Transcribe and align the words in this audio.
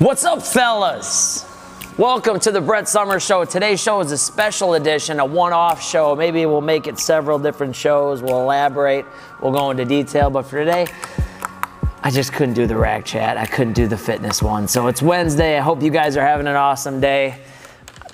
What's 0.00 0.24
up, 0.24 0.40
fellas? 0.40 1.44
Welcome 1.98 2.40
to 2.40 2.50
the 2.50 2.60
Brett 2.62 2.88
Summers 2.88 3.22
Show. 3.22 3.44
Today's 3.44 3.82
show 3.82 4.00
is 4.00 4.12
a 4.12 4.16
special 4.16 4.72
edition, 4.72 5.20
a 5.20 5.26
one 5.26 5.52
off 5.52 5.82
show. 5.82 6.16
Maybe 6.16 6.46
we'll 6.46 6.62
make 6.62 6.86
it 6.86 6.98
several 6.98 7.38
different 7.38 7.76
shows. 7.76 8.22
We'll 8.22 8.40
elaborate, 8.40 9.04
we'll 9.42 9.52
go 9.52 9.70
into 9.70 9.84
detail. 9.84 10.30
But 10.30 10.44
for 10.44 10.58
today, 10.58 10.86
I 12.02 12.10
just 12.10 12.32
couldn't 12.32 12.54
do 12.54 12.66
the 12.66 12.78
rag 12.78 13.04
chat. 13.04 13.36
I 13.36 13.44
couldn't 13.44 13.74
do 13.74 13.86
the 13.86 13.98
fitness 13.98 14.42
one. 14.42 14.68
So 14.68 14.86
it's 14.86 15.02
Wednesday. 15.02 15.58
I 15.58 15.60
hope 15.60 15.82
you 15.82 15.90
guys 15.90 16.16
are 16.16 16.24
having 16.24 16.46
an 16.46 16.56
awesome 16.56 16.98
day. 17.02 17.38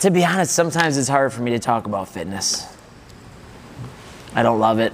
To 0.01 0.11
be 0.11 0.25
honest, 0.25 0.57
sometimes 0.57 0.97
it's 0.97 1.09
hard 1.09 1.33
for 1.33 1.43
me 1.43 1.53
to 1.53 1.61
talk 1.61 1.87
about 1.87 2.09
fitness. 2.09 2.67
I 4.35 4.43
don't 4.43 4.59
love 4.59 4.81
it. 4.81 4.93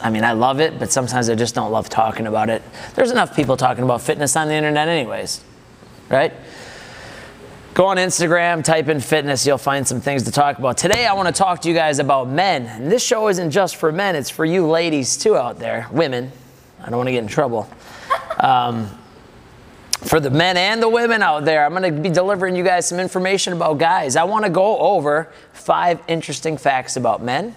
I 0.00 0.10
mean, 0.10 0.24
I 0.24 0.32
love 0.32 0.58
it, 0.58 0.80
but 0.80 0.90
sometimes 0.90 1.30
I 1.30 1.36
just 1.36 1.54
don't 1.54 1.70
love 1.70 1.88
talking 1.88 2.26
about 2.26 2.50
it. 2.50 2.64
There's 2.96 3.12
enough 3.12 3.36
people 3.36 3.56
talking 3.56 3.84
about 3.84 4.00
fitness 4.00 4.34
on 4.34 4.48
the 4.48 4.54
internet, 4.54 4.88
anyways, 4.88 5.44
right? 6.12 6.32
Go 7.74 7.86
on 7.86 7.96
Instagram, 7.96 8.62
type 8.62 8.88
in 8.88 9.00
fitness, 9.00 9.46
you'll 9.46 9.56
find 9.56 9.88
some 9.88 10.00
things 10.00 10.24
to 10.24 10.30
talk 10.30 10.58
about. 10.58 10.76
Today, 10.76 11.06
I 11.06 11.14
want 11.14 11.26
to 11.26 11.32
talk 11.32 11.62
to 11.62 11.68
you 11.68 11.74
guys 11.74 11.98
about 11.98 12.28
men. 12.28 12.66
And 12.66 12.92
this 12.92 13.02
show 13.02 13.28
isn't 13.28 13.50
just 13.50 13.76
for 13.76 13.90
men, 13.90 14.14
it's 14.14 14.28
for 14.28 14.44
you 14.44 14.66
ladies 14.66 15.16
too 15.16 15.36
out 15.36 15.58
there, 15.58 15.88
women. 15.90 16.30
I 16.82 16.90
don't 16.90 16.98
want 16.98 17.08
to 17.08 17.12
get 17.12 17.22
in 17.22 17.28
trouble. 17.28 17.68
Um, 18.38 18.88
for 20.04 20.18
the 20.18 20.30
men 20.30 20.56
and 20.56 20.82
the 20.82 20.88
women 20.88 21.22
out 21.22 21.44
there, 21.44 21.64
I'm 21.64 21.74
going 21.74 21.94
to 21.94 22.00
be 22.00 22.08
delivering 22.08 22.56
you 22.56 22.64
guys 22.64 22.88
some 22.88 22.98
information 22.98 23.52
about 23.52 23.78
guys. 23.78 24.16
I 24.16 24.24
want 24.24 24.44
to 24.44 24.50
go 24.50 24.78
over 24.78 25.30
five 25.52 26.00
interesting 26.08 26.56
facts 26.56 26.96
about 26.96 27.22
men. 27.22 27.54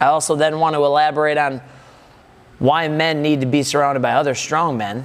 I 0.00 0.06
also 0.06 0.36
then 0.36 0.60
want 0.60 0.74
to 0.74 0.84
elaborate 0.84 1.36
on 1.36 1.60
why 2.60 2.86
men 2.86 3.22
need 3.22 3.40
to 3.40 3.46
be 3.46 3.64
surrounded 3.64 4.00
by 4.00 4.12
other 4.12 4.34
strong 4.34 4.76
men, 4.76 5.04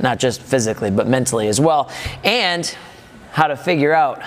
not 0.00 0.18
just 0.18 0.42
physically, 0.42 0.90
but 0.90 1.06
mentally 1.06 1.48
as 1.48 1.60
well, 1.60 1.90
and 2.24 2.76
how 3.32 3.46
to 3.46 3.56
figure 3.56 3.92
out 3.92 4.22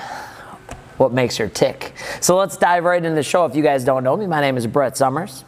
what 0.98 1.12
makes 1.12 1.38
her 1.38 1.48
tick. 1.48 1.94
So 2.22 2.38
let's 2.38 2.56
dive 2.56 2.84
right 2.84 3.04
into 3.04 3.16
the 3.16 3.24
show. 3.24 3.46
If 3.46 3.56
you 3.56 3.64
guys 3.64 3.84
don't 3.84 4.04
know 4.04 4.16
me, 4.16 4.28
my 4.28 4.42
name 4.42 4.58
is 4.58 4.68
Brett 4.68 4.96
Summers, 4.96 5.44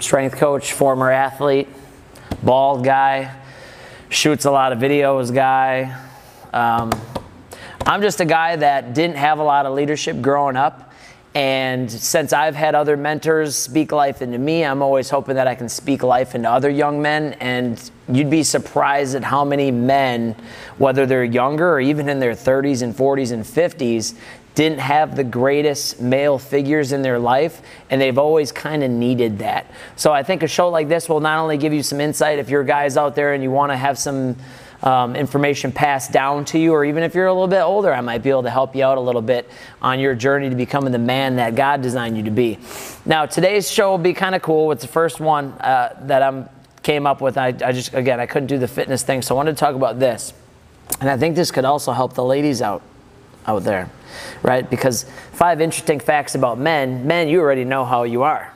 strength 0.00 0.36
coach, 0.36 0.72
former 0.72 1.10
athlete, 1.10 1.68
bald 2.42 2.84
guy, 2.84 3.34
shoots 4.08 4.44
a 4.44 4.50
lot 4.50 4.72
of 4.72 4.78
videos 4.78 5.32
guy. 5.32 5.96
Um, 6.52 6.90
I'm 7.86 8.02
just 8.02 8.20
a 8.20 8.24
guy 8.24 8.56
that 8.56 8.92
didn't 8.92 9.16
have 9.16 9.38
a 9.38 9.42
lot 9.42 9.66
of 9.66 9.74
leadership 9.74 10.20
growing 10.20 10.56
up. 10.56 10.89
And 11.32 11.88
since 11.88 12.32
I've 12.32 12.56
had 12.56 12.74
other 12.74 12.96
mentors 12.96 13.54
speak 13.54 13.92
life 13.92 14.20
into 14.20 14.38
me, 14.38 14.64
I'm 14.64 14.82
always 14.82 15.10
hoping 15.10 15.36
that 15.36 15.46
I 15.46 15.54
can 15.54 15.68
speak 15.68 16.02
life 16.02 16.34
into 16.34 16.50
other 16.50 16.68
young 16.68 17.00
men. 17.00 17.34
And 17.34 17.90
you'd 18.08 18.30
be 18.30 18.42
surprised 18.42 19.14
at 19.14 19.22
how 19.22 19.44
many 19.44 19.70
men, 19.70 20.34
whether 20.78 21.06
they're 21.06 21.22
younger 21.22 21.72
or 21.72 21.80
even 21.80 22.08
in 22.08 22.18
their 22.18 22.32
30s 22.32 22.82
and 22.82 22.96
40s 22.96 23.30
and 23.30 23.44
50s, 23.44 24.14
didn't 24.54 24.80
have 24.80 25.14
the 25.14 25.24
greatest 25.24 26.00
male 26.00 26.38
figures 26.38 26.92
in 26.92 27.02
their 27.02 27.18
life, 27.18 27.62
and 27.88 28.00
they've 28.00 28.18
always 28.18 28.50
kind 28.50 28.82
of 28.82 28.90
needed 28.90 29.38
that. 29.38 29.64
So 29.96 30.12
I 30.12 30.22
think 30.22 30.42
a 30.42 30.48
show 30.48 30.68
like 30.68 30.88
this 30.88 31.08
will 31.08 31.20
not 31.20 31.38
only 31.38 31.56
give 31.56 31.72
you 31.72 31.82
some 31.82 32.00
insight 32.00 32.38
if 32.38 32.50
you're 32.50 32.64
guys 32.64 32.96
out 32.96 33.14
there 33.14 33.32
and 33.32 33.42
you 33.42 33.50
want 33.50 33.70
to 33.70 33.76
have 33.76 33.96
some 33.96 34.36
um, 34.82 35.14
information 35.14 35.72
passed 35.72 36.12
down 36.12 36.44
to 36.46 36.58
you, 36.58 36.72
or 36.72 36.84
even 36.84 37.02
if 37.02 37.14
you're 37.14 37.26
a 37.26 37.32
little 37.32 37.48
bit 37.48 37.60
older, 37.60 37.92
I 37.92 38.00
might 38.00 38.22
be 38.22 38.30
able 38.30 38.44
to 38.44 38.50
help 38.50 38.74
you 38.74 38.84
out 38.84 38.96
a 38.98 39.00
little 39.00 39.22
bit 39.22 39.50
on 39.82 40.00
your 40.00 40.14
journey 40.14 40.48
to 40.48 40.56
becoming 40.56 40.92
the 40.92 40.98
man 40.98 41.36
that 41.36 41.54
God 41.54 41.82
designed 41.82 42.16
you 42.16 42.22
to 42.24 42.30
be. 42.30 42.58
Now, 43.04 43.26
today's 43.26 43.70
show 43.70 43.90
will 43.90 43.98
be 43.98 44.14
kind 44.14 44.34
of 44.34 44.42
cool. 44.42 44.72
It's 44.72 44.82
the 44.82 44.88
first 44.88 45.20
one 45.20 45.52
uh, 45.52 45.98
that 46.02 46.22
I'm 46.22 46.48
came 46.82 47.06
up 47.06 47.20
with. 47.20 47.36
I, 47.36 47.48
I 47.48 47.72
just 47.72 47.94
again 47.94 48.20
I 48.20 48.26
couldn't 48.26 48.48
do 48.48 48.58
the 48.58 48.68
fitness 48.68 49.02
thing, 49.02 49.22
so 49.22 49.34
I 49.34 49.36
wanted 49.36 49.52
to 49.52 49.58
talk 49.58 49.74
about 49.74 49.98
this, 49.98 50.32
and 51.00 51.10
I 51.10 51.16
think 51.16 51.36
this 51.36 51.50
could 51.50 51.64
also 51.64 51.92
help 51.92 52.14
the 52.14 52.24
ladies 52.24 52.62
out 52.62 52.82
out 53.46 53.64
there, 53.64 53.90
right? 54.42 54.68
Because 54.68 55.04
five 55.32 55.60
interesting 55.60 56.00
facts 56.00 56.34
about 56.34 56.58
men. 56.58 57.06
Men, 57.06 57.28
you 57.28 57.40
already 57.40 57.64
know 57.64 57.84
how 57.84 58.04
you 58.04 58.22
are. 58.22 58.52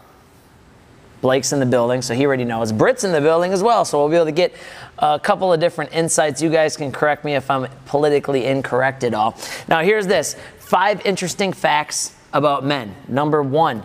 Blake's 1.21 1.53
in 1.53 1.61
the 1.61 1.67
building, 1.67 2.03
so 2.03 2.15
he 2.15 2.27
already 2.27 2.45
knows. 2.45 2.71
Britt's 2.71 3.03
in 3.03 3.13
the 3.13 3.21
building 3.21 3.53
as 3.55 3.63
well, 3.63 3.87
so 3.87 3.99
we'll 3.99 4.11
be 4.11 4.17
able 4.17 4.27
to 4.27 4.33
get 4.33 4.53
a 4.99 5.19
couple 5.19 5.53
of 5.53 5.61
different 5.61 5.93
insights. 5.93 6.41
You 6.41 6.51
guys 6.51 6.77
can 6.77 6.93
correct 6.93 7.25
me 7.25 7.35
if 7.35 7.51
I'm 7.51 7.69
politically 7.87 8.45
incorrect 8.45 9.05
at 9.05 9.15
all. 9.15 9.37
Now, 9.69 9.83
here's 9.83 10.07
this 10.07 10.37
five 10.59 11.05
interesting 11.05 11.53
facts 11.53 12.15
about 12.33 12.65
men. 12.65 12.95
Number 13.09 13.43
one, 13.43 13.85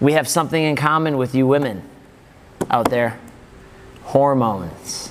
we 0.00 0.12
have 0.12 0.28
something 0.28 0.62
in 0.62 0.76
common 0.76 1.16
with 1.16 1.34
you 1.34 1.46
women 1.46 1.82
out 2.70 2.90
there 2.90 3.18
hormones. 4.02 5.10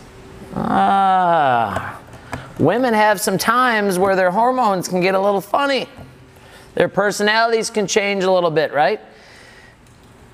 Ah, 0.56 2.00
women 2.60 2.94
have 2.94 3.22
some 3.22 3.38
times 3.38 3.98
where 3.98 4.16
their 4.16 4.32
hormones 4.32 4.88
can 4.88 5.02
get 5.02 5.16
a 5.16 5.20
little 5.20 5.42
funny. 5.42 5.88
Their 6.76 6.90
personalities 6.90 7.70
can 7.70 7.88
change 7.88 8.24
a 8.24 8.32
little 8.32 8.52
bit, 8.52 8.74
right? 8.74 9.00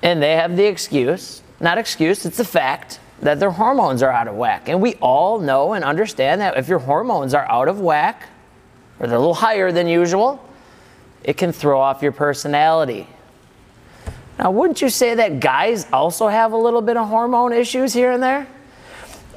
And 0.02 0.22
they 0.22 0.32
have 0.32 0.56
the 0.56 0.66
excuse, 0.66 1.42
not 1.60 1.78
excuse, 1.78 2.24
it's 2.24 2.38
a 2.38 2.44
fact 2.44 3.00
that 3.20 3.40
their 3.40 3.50
hormones 3.50 4.02
are 4.02 4.10
out 4.10 4.28
of 4.28 4.36
whack. 4.36 4.68
And 4.68 4.80
we 4.80 4.94
all 4.96 5.40
know 5.40 5.72
and 5.72 5.84
understand 5.84 6.40
that 6.40 6.56
if 6.56 6.68
your 6.68 6.78
hormones 6.78 7.34
are 7.34 7.50
out 7.50 7.68
of 7.68 7.80
whack, 7.80 8.28
or 9.00 9.06
they're 9.06 9.16
a 9.16 9.20
little 9.20 9.34
higher 9.34 9.72
than 9.72 9.86
usual, 9.86 10.44
it 11.24 11.36
can 11.36 11.52
throw 11.52 11.80
off 11.80 12.02
your 12.02 12.12
personality. 12.12 13.06
Now, 14.38 14.52
wouldn't 14.52 14.80
you 14.80 14.88
say 14.88 15.16
that 15.16 15.40
guys 15.40 15.86
also 15.92 16.28
have 16.28 16.52
a 16.52 16.56
little 16.56 16.80
bit 16.80 16.96
of 16.96 17.08
hormone 17.08 17.52
issues 17.52 17.92
here 17.92 18.12
and 18.12 18.22
there? 18.22 18.46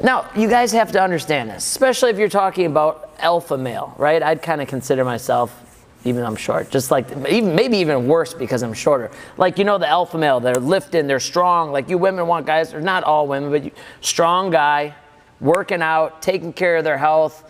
Now, 0.03 0.29
you 0.35 0.47
guys 0.47 0.71
have 0.71 0.91
to 0.93 1.01
understand 1.01 1.49
this, 1.49 1.65
especially 1.65 2.11
if 2.11 2.17
you're 2.17 2.29
talking 2.29 2.65
about 2.65 3.13
alpha 3.19 3.57
male, 3.57 3.93
right? 3.97 4.21
I'd 4.21 4.41
kind 4.41 4.61
of 4.61 4.67
consider 4.67 5.03
myself, 5.05 5.70
even 6.03 6.23
I'm 6.23 6.35
short, 6.35 6.71
just 6.71 6.89
like, 6.89 7.11
even, 7.29 7.55
maybe 7.55 7.77
even 7.77 8.07
worse 8.07 8.33
because 8.33 8.63
I'm 8.63 8.73
shorter. 8.73 9.11
Like, 9.37 9.59
you 9.59 9.63
know, 9.63 9.77
the 9.77 9.87
alpha 9.87 10.17
male, 10.17 10.39
they're 10.39 10.55
lifting, 10.55 11.05
they're 11.05 11.19
strong. 11.19 11.71
Like, 11.71 11.89
you 11.89 11.97
women 11.97 12.25
want 12.25 12.47
guys, 12.47 12.73
or 12.73 12.81
not 12.81 13.03
all 13.03 13.27
women, 13.27 13.51
but 13.51 13.63
you, 13.65 13.71
strong 14.01 14.49
guy, 14.49 14.95
working 15.39 15.81
out, 15.81 16.21
taking 16.21 16.53
care 16.53 16.77
of 16.77 16.83
their 16.83 16.97
health, 16.97 17.47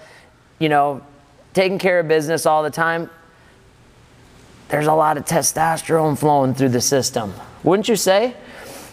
you 0.60 0.68
know, 0.68 1.02
taking 1.54 1.80
care 1.80 2.00
of 2.00 2.10
business 2.10 2.46
all 2.46 2.62
the 2.62 2.70
time. 2.70 3.10
There's 4.68 4.88
a 4.88 4.94
lot 4.94 5.18
of 5.18 5.26
testosterone 5.26 6.18
flowing 6.18 6.54
through 6.54 6.70
the 6.70 6.82
system, 6.82 7.34
wouldn't 7.64 7.88
you 7.88 7.96
say? 7.96 8.36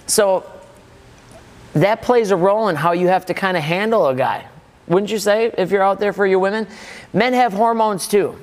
So, 0.06 0.48
that 1.74 2.02
plays 2.02 2.30
a 2.30 2.36
role 2.36 2.68
in 2.68 2.76
how 2.76 2.92
you 2.92 3.08
have 3.08 3.26
to 3.26 3.34
kind 3.34 3.56
of 3.56 3.62
handle 3.62 4.06
a 4.08 4.14
guy. 4.14 4.46
Wouldn't 4.86 5.10
you 5.10 5.18
say, 5.18 5.52
if 5.58 5.70
you're 5.70 5.82
out 5.82 6.00
there 6.00 6.12
for 6.12 6.26
your 6.26 6.38
women? 6.38 6.66
Men 7.12 7.34
have 7.34 7.52
hormones 7.52 8.08
too. 8.08 8.38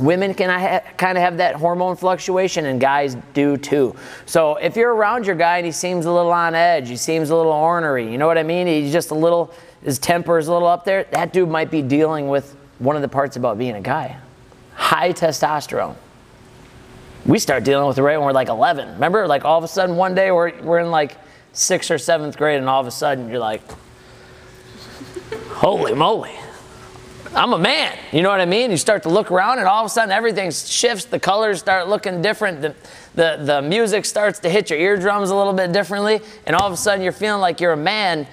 Women 0.00 0.32
can 0.34 0.48
ha- 0.48 0.88
kind 0.96 1.18
of 1.18 1.22
have 1.22 1.38
that 1.38 1.56
hormone 1.56 1.96
fluctuation, 1.96 2.66
and 2.66 2.80
guys 2.80 3.16
do 3.34 3.56
too. 3.56 3.96
So 4.26 4.56
if 4.56 4.76
you're 4.76 4.94
around 4.94 5.26
your 5.26 5.34
guy 5.34 5.56
and 5.58 5.66
he 5.66 5.72
seems 5.72 6.06
a 6.06 6.12
little 6.12 6.32
on 6.32 6.54
edge, 6.54 6.88
he 6.88 6.96
seems 6.96 7.30
a 7.30 7.36
little 7.36 7.52
ornery, 7.52 8.10
you 8.10 8.18
know 8.18 8.26
what 8.26 8.38
I 8.38 8.44
mean? 8.44 8.66
He's 8.66 8.92
just 8.92 9.10
a 9.10 9.14
little, 9.14 9.52
his 9.82 9.98
temper 9.98 10.38
is 10.38 10.48
a 10.48 10.52
little 10.52 10.68
up 10.68 10.84
there, 10.84 11.04
that 11.10 11.32
dude 11.32 11.48
might 11.48 11.70
be 11.70 11.82
dealing 11.82 12.28
with 12.28 12.56
one 12.78 12.94
of 12.94 13.02
the 13.02 13.08
parts 13.08 13.36
about 13.36 13.58
being 13.58 13.74
a 13.74 13.80
guy 13.80 14.18
high 14.78 15.12
testosterone. 15.12 15.96
We 17.26 17.40
start 17.40 17.64
dealing 17.64 17.86
with 17.88 17.98
it 17.98 18.02
right 18.02 18.16
when 18.16 18.24
we're 18.24 18.32
like 18.32 18.48
11. 18.48 18.94
Remember, 18.94 19.26
like 19.26 19.44
all 19.44 19.58
of 19.58 19.64
a 19.64 19.68
sudden 19.68 19.96
one 19.96 20.14
day 20.14 20.30
we're, 20.30 20.58
we're 20.62 20.78
in 20.78 20.90
like 20.90 21.16
sixth 21.52 21.90
or 21.90 21.98
seventh 21.98 22.38
grade, 22.38 22.58
and 22.58 22.68
all 22.68 22.80
of 22.80 22.86
a 22.86 22.90
sudden 22.90 23.28
you're 23.28 23.40
like, 23.40 23.60
holy 25.50 25.94
moly, 25.94 26.32
I'm 27.34 27.52
a 27.52 27.58
man. 27.58 27.96
You 28.12 28.22
know 28.22 28.30
what 28.30 28.40
I 28.40 28.46
mean? 28.46 28.70
You 28.70 28.76
start 28.76 29.02
to 29.02 29.08
look 29.08 29.30
around, 29.30 29.58
and 29.58 29.68
all 29.68 29.84
of 29.84 29.86
a 29.86 29.90
sudden 29.90 30.10
everything 30.10 30.50
shifts. 30.50 31.04
The 31.04 31.20
colors 31.20 31.58
start 31.58 31.88
looking 31.88 32.22
different. 32.22 32.62
The, 32.62 32.74
the, 33.14 33.40
the 33.42 33.62
music 33.62 34.04
starts 34.04 34.38
to 34.40 34.50
hit 34.50 34.70
your 34.70 34.78
eardrums 34.78 35.30
a 35.30 35.36
little 35.36 35.52
bit 35.52 35.72
differently, 35.72 36.20
and 36.46 36.56
all 36.56 36.66
of 36.66 36.72
a 36.72 36.76
sudden 36.76 37.02
you're 37.02 37.12
feeling 37.12 37.40
like 37.40 37.60
you're 37.60 37.72
a 37.72 37.76
man. 37.76 38.26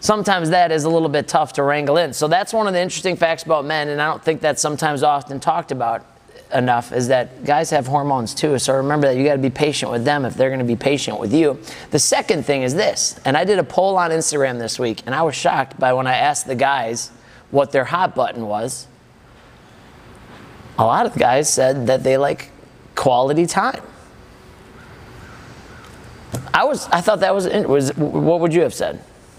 Sometimes 0.00 0.50
that 0.50 0.70
is 0.70 0.84
a 0.84 0.90
little 0.90 1.08
bit 1.08 1.28
tough 1.28 1.54
to 1.54 1.62
wrangle 1.62 1.96
in. 1.96 2.12
So 2.12 2.28
that's 2.28 2.52
one 2.52 2.66
of 2.66 2.74
the 2.74 2.80
interesting 2.80 3.16
facts 3.16 3.42
about 3.44 3.64
men, 3.64 3.88
and 3.88 4.02
I 4.02 4.10
don't 4.10 4.22
think 4.22 4.42
that's 4.42 4.60
sometimes 4.60 5.02
often 5.02 5.40
talked 5.40 5.72
about 5.72 6.04
enough 6.52 6.92
is 6.92 7.08
that 7.08 7.44
guys 7.44 7.70
have 7.70 7.86
hormones 7.86 8.34
too. 8.34 8.58
So 8.58 8.74
remember 8.74 9.08
that 9.08 9.16
you 9.16 9.24
got 9.24 9.32
to 9.32 9.42
be 9.42 9.50
patient 9.50 9.90
with 9.90 10.04
them 10.04 10.24
if 10.24 10.34
they're 10.34 10.50
going 10.50 10.60
to 10.60 10.64
be 10.64 10.76
patient 10.76 11.18
with 11.18 11.32
you. 11.32 11.58
The 11.90 11.98
second 11.98 12.44
thing 12.44 12.62
is 12.62 12.74
this, 12.74 13.18
and 13.24 13.36
I 13.36 13.44
did 13.44 13.58
a 13.58 13.64
poll 13.64 13.96
on 13.96 14.10
Instagram 14.10 14.58
this 14.58 14.78
week, 14.78 15.02
and 15.06 15.14
I 15.14 15.22
was 15.22 15.34
shocked 15.34 15.80
by 15.80 15.92
when 15.94 16.06
I 16.06 16.16
asked 16.16 16.46
the 16.46 16.54
guys 16.54 17.10
what 17.54 17.70
their 17.70 17.84
hot 17.84 18.16
button 18.16 18.46
was. 18.46 18.88
A 20.76 20.84
lot 20.84 21.06
of 21.06 21.12
the 21.12 21.20
guys 21.20 21.50
said 21.50 21.86
that 21.86 22.02
they 22.02 22.16
like 22.16 22.50
quality 22.96 23.46
time. 23.46 23.80
I 26.52 26.64
was, 26.64 26.88
I 26.88 27.00
thought 27.00 27.20
that 27.20 27.32
was, 27.32 27.46
was 27.46 27.96
what 27.96 28.40
would 28.40 28.52
you 28.52 28.62
have 28.62 28.74
said? 28.74 28.96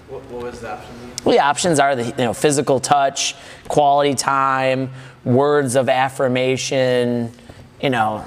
What, 0.08 0.24
what 0.26 0.44
was 0.44 0.62
the 0.62 0.72
option? 0.72 0.96
Well, 1.26 1.36
the 1.36 1.44
options 1.44 1.78
are 1.80 1.96
the 1.96 2.06
you 2.06 2.14
know 2.18 2.34
physical 2.34 2.80
touch, 2.80 3.36
quality 3.68 4.16
time, 4.16 4.92
words 5.26 5.76
of 5.76 5.90
affirmation. 5.90 7.34
You 7.82 7.90
know, 7.90 8.26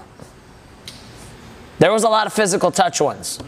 there 1.78 1.92
was 1.92 2.02
a 2.02 2.08
lot 2.08 2.26
of 2.26 2.34
physical 2.34 2.70
touch 2.70 3.00
ones 3.00 3.38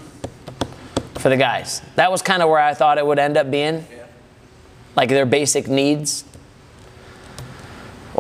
for 1.17 1.29
the 1.29 1.37
guys. 1.37 1.83
That 1.97 2.11
was 2.11 2.23
kind 2.23 2.43
of 2.43 2.49
where 2.49 2.61
I 2.61 2.73
thought 2.73 2.97
it 2.97 3.05
would 3.05 3.19
end 3.19 3.37
up 3.37 3.51
being. 3.51 3.85
Yeah. 3.91 4.07
Like 4.97 5.11
their 5.11 5.27
basic 5.27 5.69
needs? 5.69 6.25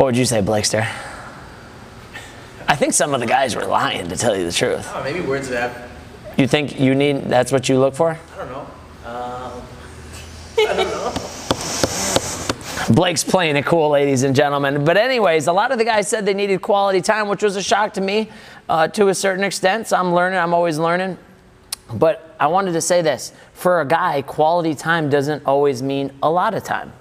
What 0.00 0.06
would 0.06 0.16
you 0.16 0.24
say, 0.24 0.40
Blakester? 0.40 0.80
I 2.66 2.74
think 2.74 2.94
some 2.94 3.12
of 3.12 3.20
the 3.20 3.26
guys 3.26 3.54
were 3.54 3.66
lying, 3.66 4.08
to 4.08 4.16
tell 4.16 4.34
you 4.34 4.46
the 4.46 4.52
truth. 4.52 4.90
Oh, 4.94 5.04
maybe 5.04 5.20
words 5.20 5.48
of 5.48 5.56
aff- 5.56 5.90
You 6.38 6.46
think 6.46 6.80
you 6.80 6.94
need, 6.94 7.24
that's 7.24 7.52
what 7.52 7.68
you 7.68 7.78
look 7.78 7.94
for? 7.94 8.12
I 8.12 8.38
don't 8.38 8.48
know. 8.48 8.60
Um, 9.04 9.62
I 10.56 10.74
don't 10.74 10.88
know. 12.88 12.94
Blake's 12.94 13.22
playing 13.22 13.56
it 13.56 13.66
cool, 13.66 13.90
ladies 13.90 14.22
and 14.22 14.34
gentlemen. 14.34 14.86
But, 14.86 14.96
anyways, 14.96 15.48
a 15.48 15.52
lot 15.52 15.70
of 15.70 15.76
the 15.76 15.84
guys 15.84 16.08
said 16.08 16.24
they 16.24 16.32
needed 16.32 16.62
quality 16.62 17.02
time, 17.02 17.28
which 17.28 17.42
was 17.42 17.56
a 17.56 17.62
shock 17.62 17.92
to 17.92 18.00
me 18.00 18.30
uh, 18.70 18.88
to 18.88 19.08
a 19.08 19.14
certain 19.14 19.44
extent. 19.44 19.88
So, 19.88 19.98
I'm 19.98 20.14
learning, 20.14 20.38
I'm 20.38 20.54
always 20.54 20.78
learning. 20.78 21.18
But 21.92 22.34
I 22.40 22.46
wanted 22.46 22.72
to 22.72 22.80
say 22.80 23.02
this 23.02 23.34
for 23.52 23.82
a 23.82 23.84
guy, 23.84 24.22
quality 24.22 24.74
time 24.74 25.10
doesn't 25.10 25.44
always 25.44 25.82
mean 25.82 26.10
a 26.22 26.30
lot 26.30 26.54
of 26.54 26.64
time. 26.64 26.94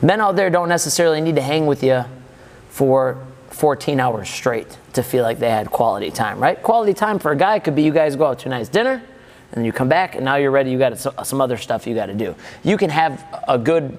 Men 0.00 0.20
out 0.20 0.36
there 0.36 0.50
don't 0.50 0.68
necessarily 0.68 1.20
need 1.20 1.36
to 1.36 1.42
hang 1.42 1.66
with 1.66 1.82
you 1.82 2.04
for 2.68 3.18
14 3.50 3.98
hours 3.98 4.28
straight 4.28 4.78
to 4.92 5.02
feel 5.02 5.24
like 5.24 5.38
they 5.40 5.50
had 5.50 5.70
quality 5.70 6.10
time, 6.10 6.38
right? 6.38 6.62
Quality 6.62 6.94
time 6.94 7.18
for 7.18 7.32
a 7.32 7.36
guy 7.36 7.58
could 7.58 7.74
be 7.74 7.82
you 7.82 7.92
guys 7.92 8.14
go 8.14 8.26
out 8.26 8.38
to 8.40 8.46
a 8.46 8.50
nice 8.50 8.68
dinner 8.68 8.92
and 8.92 9.54
then 9.54 9.64
you 9.64 9.72
come 9.72 9.88
back 9.88 10.14
and 10.14 10.24
now 10.24 10.36
you're 10.36 10.50
ready, 10.50 10.70
you 10.70 10.78
got 10.78 10.96
some 10.98 11.40
other 11.40 11.56
stuff 11.56 11.86
you 11.86 11.94
got 11.94 12.06
to 12.06 12.14
do. 12.14 12.36
You 12.62 12.76
can 12.76 12.90
have 12.90 13.24
a 13.48 13.58
good 13.58 13.98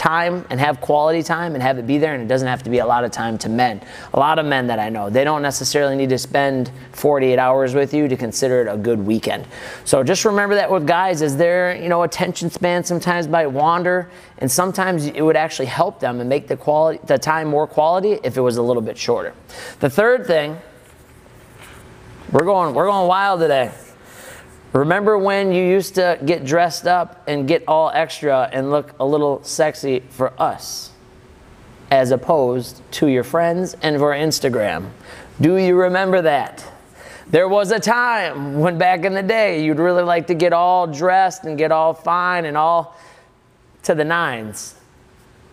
time 0.00 0.46
and 0.48 0.58
have 0.58 0.80
quality 0.80 1.22
time 1.22 1.52
and 1.52 1.62
have 1.62 1.76
it 1.76 1.86
be 1.86 1.98
there 1.98 2.14
and 2.14 2.22
it 2.22 2.26
doesn't 2.26 2.48
have 2.48 2.62
to 2.62 2.70
be 2.70 2.78
a 2.78 2.86
lot 2.86 3.04
of 3.04 3.10
time 3.10 3.36
to 3.36 3.50
men. 3.50 3.82
A 4.14 4.18
lot 4.18 4.38
of 4.38 4.46
men 4.46 4.66
that 4.68 4.78
i 4.78 4.88
know 4.88 5.10
they 5.10 5.24
don't 5.24 5.42
necessarily 5.42 5.94
need 5.94 6.08
to 6.08 6.16
spend 6.16 6.70
48 6.92 7.38
hours 7.38 7.74
with 7.74 7.92
you 7.92 8.08
to 8.08 8.16
consider 8.16 8.62
it 8.62 8.72
a 8.72 8.78
good 8.78 8.98
weekend. 8.98 9.46
So 9.84 10.02
just 10.02 10.24
remember 10.24 10.54
that 10.54 10.70
with 10.70 10.86
guys 10.86 11.20
is 11.20 11.36
their 11.36 11.76
you 11.76 11.90
know 11.90 12.02
attention 12.02 12.48
span 12.48 12.82
sometimes 12.82 13.28
might 13.28 13.48
wander 13.48 14.08
and 14.38 14.50
sometimes 14.50 15.04
it 15.04 15.20
would 15.20 15.36
actually 15.36 15.66
help 15.66 16.00
them 16.00 16.20
and 16.20 16.30
make 16.30 16.48
the 16.48 16.56
quality 16.56 16.98
the 17.04 17.18
time 17.18 17.48
more 17.48 17.66
quality 17.66 18.18
if 18.24 18.38
it 18.38 18.40
was 18.40 18.56
a 18.56 18.62
little 18.62 18.82
bit 18.82 18.96
shorter. 18.96 19.34
The 19.80 19.90
third 19.90 20.26
thing 20.26 20.56
we're 22.32 22.46
going 22.46 22.74
we're 22.74 22.86
going 22.86 23.06
wild 23.06 23.40
today 23.40 23.70
Remember 24.72 25.18
when 25.18 25.50
you 25.50 25.64
used 25.64 25.96
to 25.96 26.18
get 26.24 26.44
dressed 26.44 26.86
up 26.86 27.24
and 27.26 27.48
get 27.48 27.64
all 27.66 27.90
extra 27.92 28.48
and 28.52 28.70
look 28.70 28.94
a 29.00 29.04
little 29.04 29.42
sexy 29.42 30.00
for 30.10 30.32
us, 30.40 30.90
as 31.90 32.12
opposed 32.12 32.80
to 32.92 33.08
your 33.08 33.24
friends 33.24 33.74
and 33.82 33.98
for 33.98 34.12
Instagram? 34.12 34.90
Do 35.40 35.56
you 35.56 35.74
remember 35.74 36.22
that? 36.22 36.64
There 37.26 37.48
was 37.48 37.72
a 37.72 37.80
time 37.80 38.60
when 38.60 38.78
back 38.78 39.04
in 39.04 39.14
the 39.14 39.22
day 39.22 39.64
you'd 39.64 39.78
really 39.78 40.04
like 40.04 40.28
to 40.28 40.34
get 40.34 40.52
all 40.52 40.86
dressed 40.86 41.44
and 41.44 41.58
get 41.58 41.72
all 41.72 41.92
fine 41.92 42.44
and 42.44 42.56
all 42.56 42.96
to 43.84 43.94
the 43.94 44.04
nines. 44.04 44.76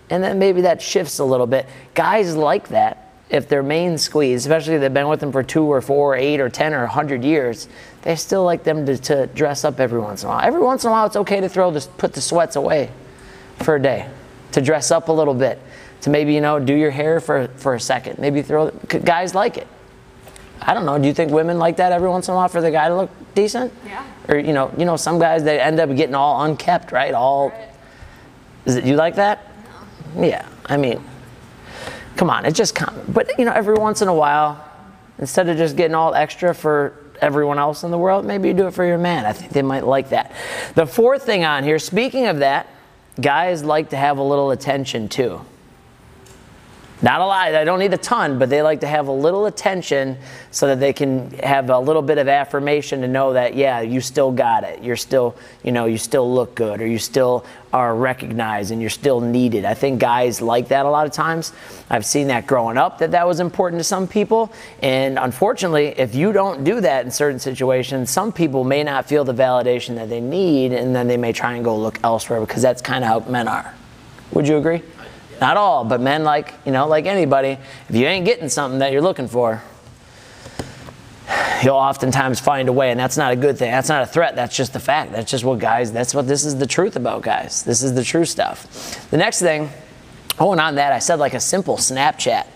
And 0.10 0.24
then 0.24 0.38
maybe 0.38 0.62
that 0.62 0.82
shifts 0.82 1.20
a 1.20 1.26
little 1.26 1.48
bit. 1.48 1.68
Guys 1.96 2.36
like 2.36 2.70
that 2.70 3.07
if 3.30 3.50
their 3.50 3.64
main 3.64 3.98
squeeze, 3.98 4.46
especially 4.46 4.76
if 4.76 4.82
they've 4.82 4.94
been 4.94 5.10
with 5.10 5.20
them 5.20 5.32
for 5.32 5.44
two 5.44 5.64
or 5.66 5.82
four 5.82 6.14
or 6.14 6.16
eight 6.16 6.40
or 6.40 6.50
10 6.50 6.74
or 6.74 6.80
a 6.80 6.88
100 6.88 7.24
years, 7.24 7.68
they 8.04 8.16
still 8.16 8.44
like 8.44 8.64
them 8.64 8.86
to, 8.86 8.98
to 8.98 9.28
dress 9.28 9.66
up 9.66 9.80
every 9.80 10.00
once 10.00 10.24
in 10.24 10.30
a 10.30 10.32
while. 10.32 10.46
Every 10.46 10.62
once 10.62 10.84
in 10.84 10.90
a 10.90 10.92
while, 10.92 11.06
it's 11.06 11.18
okay 11.18 11.42
to 11.42 11.50
throw 11.50 11.72
this, 11.72 11.88
put 11.88 12.14
the 12.14 12.22
sweats 12.22 12.56
away 12.56 12.90
for 13.58 13.76
a 13.76 13.82
day, 13.82 14.10
to 14.54 14.62
dress 14.62 14.92
up 14.92 15.10
a 15.10 15.12
little 15.12 15.34
bit, 15.34 15.60
to 16.02 16.10
maybe, 16.10 16.34
you 16.34 16.42
know, 16.42 16.60
do 16.60 16.74
your 16.74 16.92
hair 16.92 17.20
for, 17.20 17.50
for 17.58 17.76
a 17.76 17.80
second. 17.80 18.18
Maybe 18.20 18.42
throw, 18.42 18.70
guys 18.70 19.36
like 19.36 19.58
it. 19.58 19.68
I 20.62 20.74
don't 20.74 20.86
know. 20.86 20.98
Do 20.98 21.08
you 21.08 21.14
think 21.14 21.32
women 21.32 21.60
like 21.60 21.78
that 21.78 21.92
every 21.92 22.10
once 22.10 22.28
in 22.28 22.34
a 22.34 22.38
while 22.38 22.48
for 22.48 22.62
the 22.62 22.72
guy 22.72 22.88
to 22.88 22.96
look 22.96 23.12
decent? 23.36 23.74
Yeah. 23.86 24.06
Or 24.28 24.38
you 24.38 24.54
know, 24.54 24.74
you 24.78 24.86
know, 24.86 24.98
some 24.98 25.20
guys 25.20 25.44
they 25.44 25.60
end 25.60 25.80
up 25.80 25.96
getting 25.96 26.16
all 26.16 26.44
unkept, 26.44 26.92
right? 26.92 27.14
All. 27.14 27.50
Right. 27.50 27.70
Is 28.66 28.76
it 28.76 28.84
you 28.84 28.96
like 28.96 29.16
that? 29.16 29.52
No. 30.16 30.24
Yeah. 30.24 30.48
I 30.66 30.78
mean, 30.78 31.02
come 32.18 32.30
on, 32.30 32.46
it's 32.46 32.58
just 32.58 32.76
common. 32.76 33.06
But 33.08 33.38
you 33.38 33.46
know, 33.46 33.54
every 33.54 33.76
once 33.76 34.02
in 34.02 34.08
a 34.08 34.14
while, 34.14 34.64
instead 35.20 35.48
of 35.50 35.58
just 35.58 35.78
getting 35.78 35.96
all 35.96 36.14
extra 36.14 36.54
for 36.54 36.94
everyone 37.22 37.60
else 37.60 37.84
in 37.84 37.92
the 37.92 37.98
world, 37.98 38.26
maybe 38.26 38.48
you 38.48 38.54
do 38.54 38.68
it 38.68 38.72
for 38.72 38.86
your 38.86 38.98
man. 38.98 39.26
I 39.26 39.34
think 39.34 39.52
they 39.52 39.62
might 39.62 39.86
like 39.86 40.10
that. 40.10 40.34
The 40.76 40.86
fourth 40.86 41.24
thing 41.24 41.46
on 41.46 41.64
here, 41.64 41.80
speaking 41.80 42.26
of 42.28 42.40
that, 42.40 42.68
guys 43.20 43.64
like 43.64 43.90
to 43.90 43.98
have 43.98 44.18
a 44.18 44.24
little 44.24 44.52
attention 44.52 45.10
too. 45.10 45.42
Not 47.00 47.22
a 47.22 47.26
lot, 47.26 47.54
I 47.54 47.64
don't 47.64 47.78
need 47.78 47.94
a 47.94 47.98
ton, 47.98 48.40
but 48.40 48.50
they 48.50 48.64
like 48.64 48.80
to 48.80 48.88
have 48.88 49.08
a 49.08 49.12
little 49.12 49.46
attention 49.46 50.18
so 50.50 50.66
that 50.66 50.80
they 50.80 50.94
can 50.94 51.30
have 51.40 51.70
a 51.70 51.78
little 51.78 52.02
bit 52.02 52.18
of 52.18 52.28
affirmation 52.28 53.02
to 53.02 53.08
know 53.08 53.34
that, 53.34 53.54
yeah, 53.56 53.82
you 53.82 54.02
still 54.02 54.32
got 54.32 54.64
it. 54.64 54.82
You're 54.82 54.96
still, 54.96 55.36
you 55.64 55.72
know, 55.72 55.86
you 55.86 56.00
still 56.00 56.34
look 56.34 56.56
good 56.56 56.82
or 56.82 56.88
you 56.88 56.98
still 56.98 57.46
are 57.72 57.96
recognized 57.96 58.72
and 58.72 58.82
you're 58.82 58.90
still 58.90 59.22
needed. 59.22 59.64
I 59.64 59.76
think 59.76 60.00
guys 60.00 60.42
like 60.42 60.70
that 60.70 60.88
a 60.88 60.90
lot 60.90 61.06
of 61.06 61.14
times. 61.14 61.54
I've 61.88 62.06
seen 62.06 62.28
that 62.28 62.48
growing 62.48 62.78
up 62.78 62.98
that 62.98 63.12
that 63.12 63.28
was 63.28 63.40
important 63.40 63.80
to 63.80 63.84
some 63.84 64.08
people. 64.08 64.52
And 64.82 65.20
unfortunately, 65.20 65.90
if 66.00 66.16
you 66.16 66.32
don't 66.32 66.64
do 66.64 66.82
that 66.82 67.06
in 67.06 67.12
certain 67.12 67.40
situations, 67.40 68.10
some 68.10 68.32
people 68.32 68.64
may 68.64 68.84
not 68.84 69.08
feel 69.08 69.24
the 69.24 69.36
validation 69.36 69.94
that 69.96 70.10
they 70.10 70.22
need 70.22 70.74
and 70.74 70.96
then 70.96 71.08
they 71.08 71.18
may 71.18 71.32
try 71.32 71.54
and 71.54 71.64
go 71.64 71.78
look 71.78 72.00
elsewhere 72.04 72.40
because 72.40 72.64
that's 72.64 72.82
kind 72.82 73.04
of 73.04 73.10
how 73.10 73.32
men 73.32 73.48
are. 73.48 73.72
Would 74.32 74.48
you 74.48 74.58
agree? 74.58 74.82
Not 75.40 75.58
all, 75.58 75.84
but 75.84 76.02
men 76.02 76.24
like, 76.24 76.54
you 76.66 76.72
know, 76.72 76.88
like 76.88 77.06
anybody, 77.06 77.58
if 77.90 77.96
you 77.96 78.06
ain't 78.06 78.26
getting 78.26 78.50
something 78.50 78.80
that 78.80 78.92
you're 78.92 79.02
looking 79.02 79.28
for, 79.28 79.62
you'll 81.64 81.76
oftentimes 81.76 82.40
find 82.40 82.70
a 82.70 82.74
way, 82.74 82.92
and 82.92 83.00
that's 83.00 83.18
not 83.18 83.32
a 83.32 83.36
good 83.36 83.58
thing. 83.58 83.72
That's 83.72 83.90
not 83.90 84.04
a 84.04 84.06
threat. 84.06 84.36
That's 84.36 84.56
just 84.56 84.74
the 84.74 84.80
fact. 84.80 85.12
That's 85.12 85.30
just 85.30 85.44
what 85.44 85.60
guys, 85.60 85.92
that's 85.92 86.14
what 86.14 86.28
this 86.28 86.46
is 86.46 86.58
the 86.58 86.66
truth 86.66 86.96
about 86.96 87.22
guys. 87.22 87.64
This 87.64 87.84
is 87.84 87.94
the 87.94 88.04
true 88.04 88.26
stuff. 88.26 89.10
The 89.12 89.18
next 89.18 89.40
thing, 89.40 89.70
oh, 90.40 90.52
and 90.52 90.62
on 90.62 90.76
that, 90.76 90.94
I 90.94 91.00
said 91.00 91.20
like 91.20 91.34
a 91.34 91.40
simple 91.40 91.78
Snapchat 91.78 92.48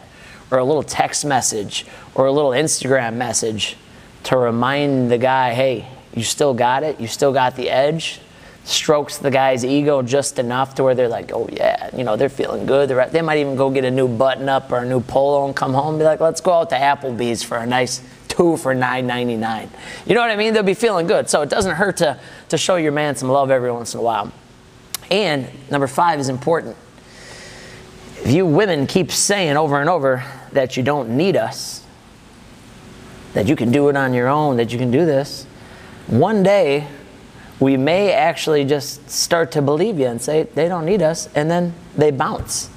or 0.50 0.58
a 0.58 0.64
little 0.64 0.84
text 0.84 1.24
message 1.26 1.86
or 2.16 2.26
a 2.26 2.32
little 2.32 2.52
Instagram 2.52 3.16
message 3.16 3.78
to 4.24 4.38
remind 4.38 5.12
the 5.12 5.18
guy, 5.18 5.54
hey, 5.54 5.88
you 6.16 6.24
still 6.24 6.54
got 6.54 6.84
it. 6.84 7.00
You 7.00 7.08
still 7.08 7.32
got 7.32 7.56
the 7.56 7.70
edge 7.70 8.20
strokes 8.64 9.18
the 9.18 9.32
guy's 9.32 9.66
ego 9.66 10.02
just 10.02 10.38
enough 10.38 10.76
to 10.76 10.84
where 10.84 10.94
they're 10.94 11.08
like, 11.08 11.32
oh 11.34 11.50
yeah, 11.52 11.90
you 11.96 12.04
know, 12.04 12.16
they're 12.16 12.30
feeling 12.30 12.66
good. 12.66 12.90
They're, 12.90 13.10
they 13.10 13.22
might 13.22 13.40
even 13.40 13.56
go 13.56 13.70
get 13.70 13.86
a 13.86 13.92
new 13.92 14.08
button 14.08 14.48
up 14.48 14.72
or 14.72 14.80
a 14.80 14.86
new 14.86 15.02
polo 15.02 15.46
and 15.46 15.56
come 15.56 15.74
home 15.74 15.96
and 15.96 16.00
be 16.00 16.06
like, 16.06 16.20
let's 16.20 16.42
go 16.42 16.54
out 16.54 16.70
to 16.70 16.76
Applebee's 16.76 17.44
for 17.44 17.58
a 17.58 17.66
nice 17.66 18.02
two 18.28 18.58
for 18.58 18.74
$9.99. 18.74 19.70
You 20.06 20.16
know 20.16 20.22
what 20.22 20.32
I 20.32 20.36
mean? 20.36 20.54
They'll 20.54 20.64
be 20.64 20.74
feeling 20.74 21.08
good. 21.08 21.30
So 21.30 21.42
it 21.42 21.50
doesn't 21.50 21.76
hurt 21.76 21.98
to, 21.98 22.20
to 22.50 22.58
show 22.58 22.76
your 22.78 22.92
man 22.92 23.16
some 23.16 23.30
love 23.30 23.52
every 23.52 23.72
once 23.72 23.94
in 23.94 24.00
a 24.00 24.04
while. 24.04 24.32
And 25.10 25.50
number 25.70 25.88
five 25.88 26.20
is 26.20 26.30
important. 26.30 26.78
If 28.24 28.32
you 28.32 28.46
women 28.46 28.88
keep 28.88 29.12
saying 29.12 29.58
over 29.58 29.82
and 29.82 29.90
over 29.90 30.24
that 30.54 30.78
you 30.78 30.84
don't 30.84 31.10
need 31.18 31.36
us, 31.36 31.84
that 33.34 33.48
you 33.48 33.56
can 33.56 33.72
do 33.72 33.90
it 33.90 33.98
on 33.98 34.14
your 34.14 34.28
own, 34.28 34.58
that 34.58 34.72
you 34.72 34.78
can 34.78 34.92
do 34.92 35.06
this, 35.06 35.46
one 36.08 36.44
day 36.44 36.88
we 37.62 37.78
may 37.78 38.12
actually 38.12 38.66
just 38.66 39.10
start 39.10 39.52
to 39.52 39.62
believe 39.62 40.00
you 40.00 40.08
and 40.08 40.22
say 40.22 40.44
they 40.44 40.68
don't 40.68 40.86
need 40.86 41.02
us, 41.02 41.30
and 41.36 41.50
then 41.50 41.74
they 41.96 42.12
bounce. 42.12 42.70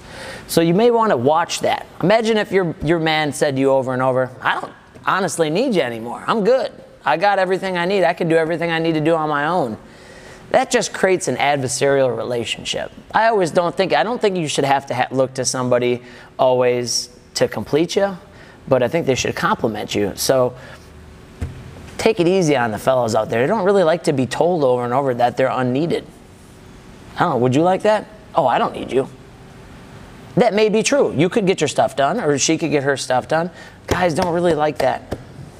So 0.46 0.60
you 0.60 0.74
may 0.74 0.90
want 0.90 1.10
to 1.10 1.16
watch 1.16 1.60
that. 1.60 1.86
Imagine 2.02 2.36
if 2.36 2.52
your 2.52 2.76
your 2.84 3.00
man 3.00 3.32
said 3.32 3.56
to 3.56 3.60
you 3.60 3.70
over 3.70 3.92
and 3.92 4.02
over, 4.02 4.30
"I 4.40 4.60
don't 4.60 4.72
honestly 5.06 5.50
need 5.50 5.74
you 5.74 5.80
anymore. 5.80 6.22
I'm 6.26 6.44
good. 6.44 6.70
I 7.04 7.16
got 7.16 7.38
everything 7.38 7.76
I 7.76 7.86
need. 7.86 8.04
I 8.04 8.12
can 8.12 8.28
do 8.28 8.36
everything 8.36 8.70
I 8.70 8.78
need 8.78 8.92
to 8.92 9.00
do 9.00 9.14
on 9.14 9.28
my 9.28 9.46
own." 9.46 9.78
That 10.50 10.70
just 10.70 10.92
creates 10.92 11.28
an 11.28 11.36
adversarial 11.36 12.14
relationship. 12.14 12.92
I 13.12 13.28
always 13.28 13.50
don't 13.50 13.74
think 13.74 13.94
I 13.94 14.02
don't 14.02 14.20
think 14.20 14.36
you 14.36 14.48
should 14.48 14.66
have 14.66 14.86
to 14.86 14.94
ha- 14.94 15.08
look 15.10 15.32
to 15.34 15.46
somebody 15.46 16.02
always 16.38 17.08
to 17.34 17.48
complete 17.48 17.96
you, 17.96 18.18
but 18.68 18.82
I 18.82 18.88
think 18.88 19.06
they 19.06 19.14
should 19.14 19.34
compliment 19.34 19.94
you. 19.94 20.12
So 20.14 20.52
take 22.04 22.20
it 22.20 22.28
easy 22.28 22.54
on 22.54 22.70
the 22.70 22.78
fellows 22.78 23.14
out 23.14 23.30
there. 23.30 23.40
They 23.40 23.46
don't 23.46 23.64
really 23.64 23.82
like 23.82 24.04
to 24.04 24.12
be 24.12 24.26
told 24.26 24.62
over 24.62 24.84
and 24.84 24.92
over 24.92 25.14
that 25.14 25.38
they're 25.38 25.48
unneeded. 25.48 26.04
I 27.18 27.32
would 27.32 27.54
you 27.54 27.62
like 27.62 27.80
that? 27.84 28.06
Oh, 28.34 28.46
I 28.46 28.58
don't 28.58 28.74
need 28.74 28.92
you. 28.92 29.08
That 30.34 30.52
may 30.52 30.68
be 30.68 30.82
true. 30.82 31.14
You 31.14 31.30
could 31.30 31.46
get 31.46 31.62
your 31.62 31.68
stuff 31.68 31.96
done, 31.96 32.20
or 32.20 32.36
she 32.36 32.58
could 32.58 32.70
get 32.70 32.82
her 32.82 32.98
stuff 32.98 33.26
done. 33.26 33.50
Guys 33.86 34.12
don't 34.12 34.34
really 34.34 34.52
like 34.52 34.78
that. 34.78 35.16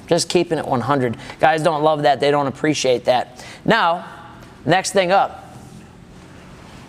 Just 0.07 0.29
keeping 0.29 0.59
it 0.59 0.67
100. 0.67 1.17
Guys 1.41 1.63
don't 1.63 1.83
love 1.83 2.03
that. 2.03 2.21
They 2.21 2.31
don't 2.31 2.47
appreciate 2.47 3.07
that. 3.07 3.43
Now, 3.65 4.05
next 4.67 4.93
thing 4.93 5.13
up. 5.13 5.57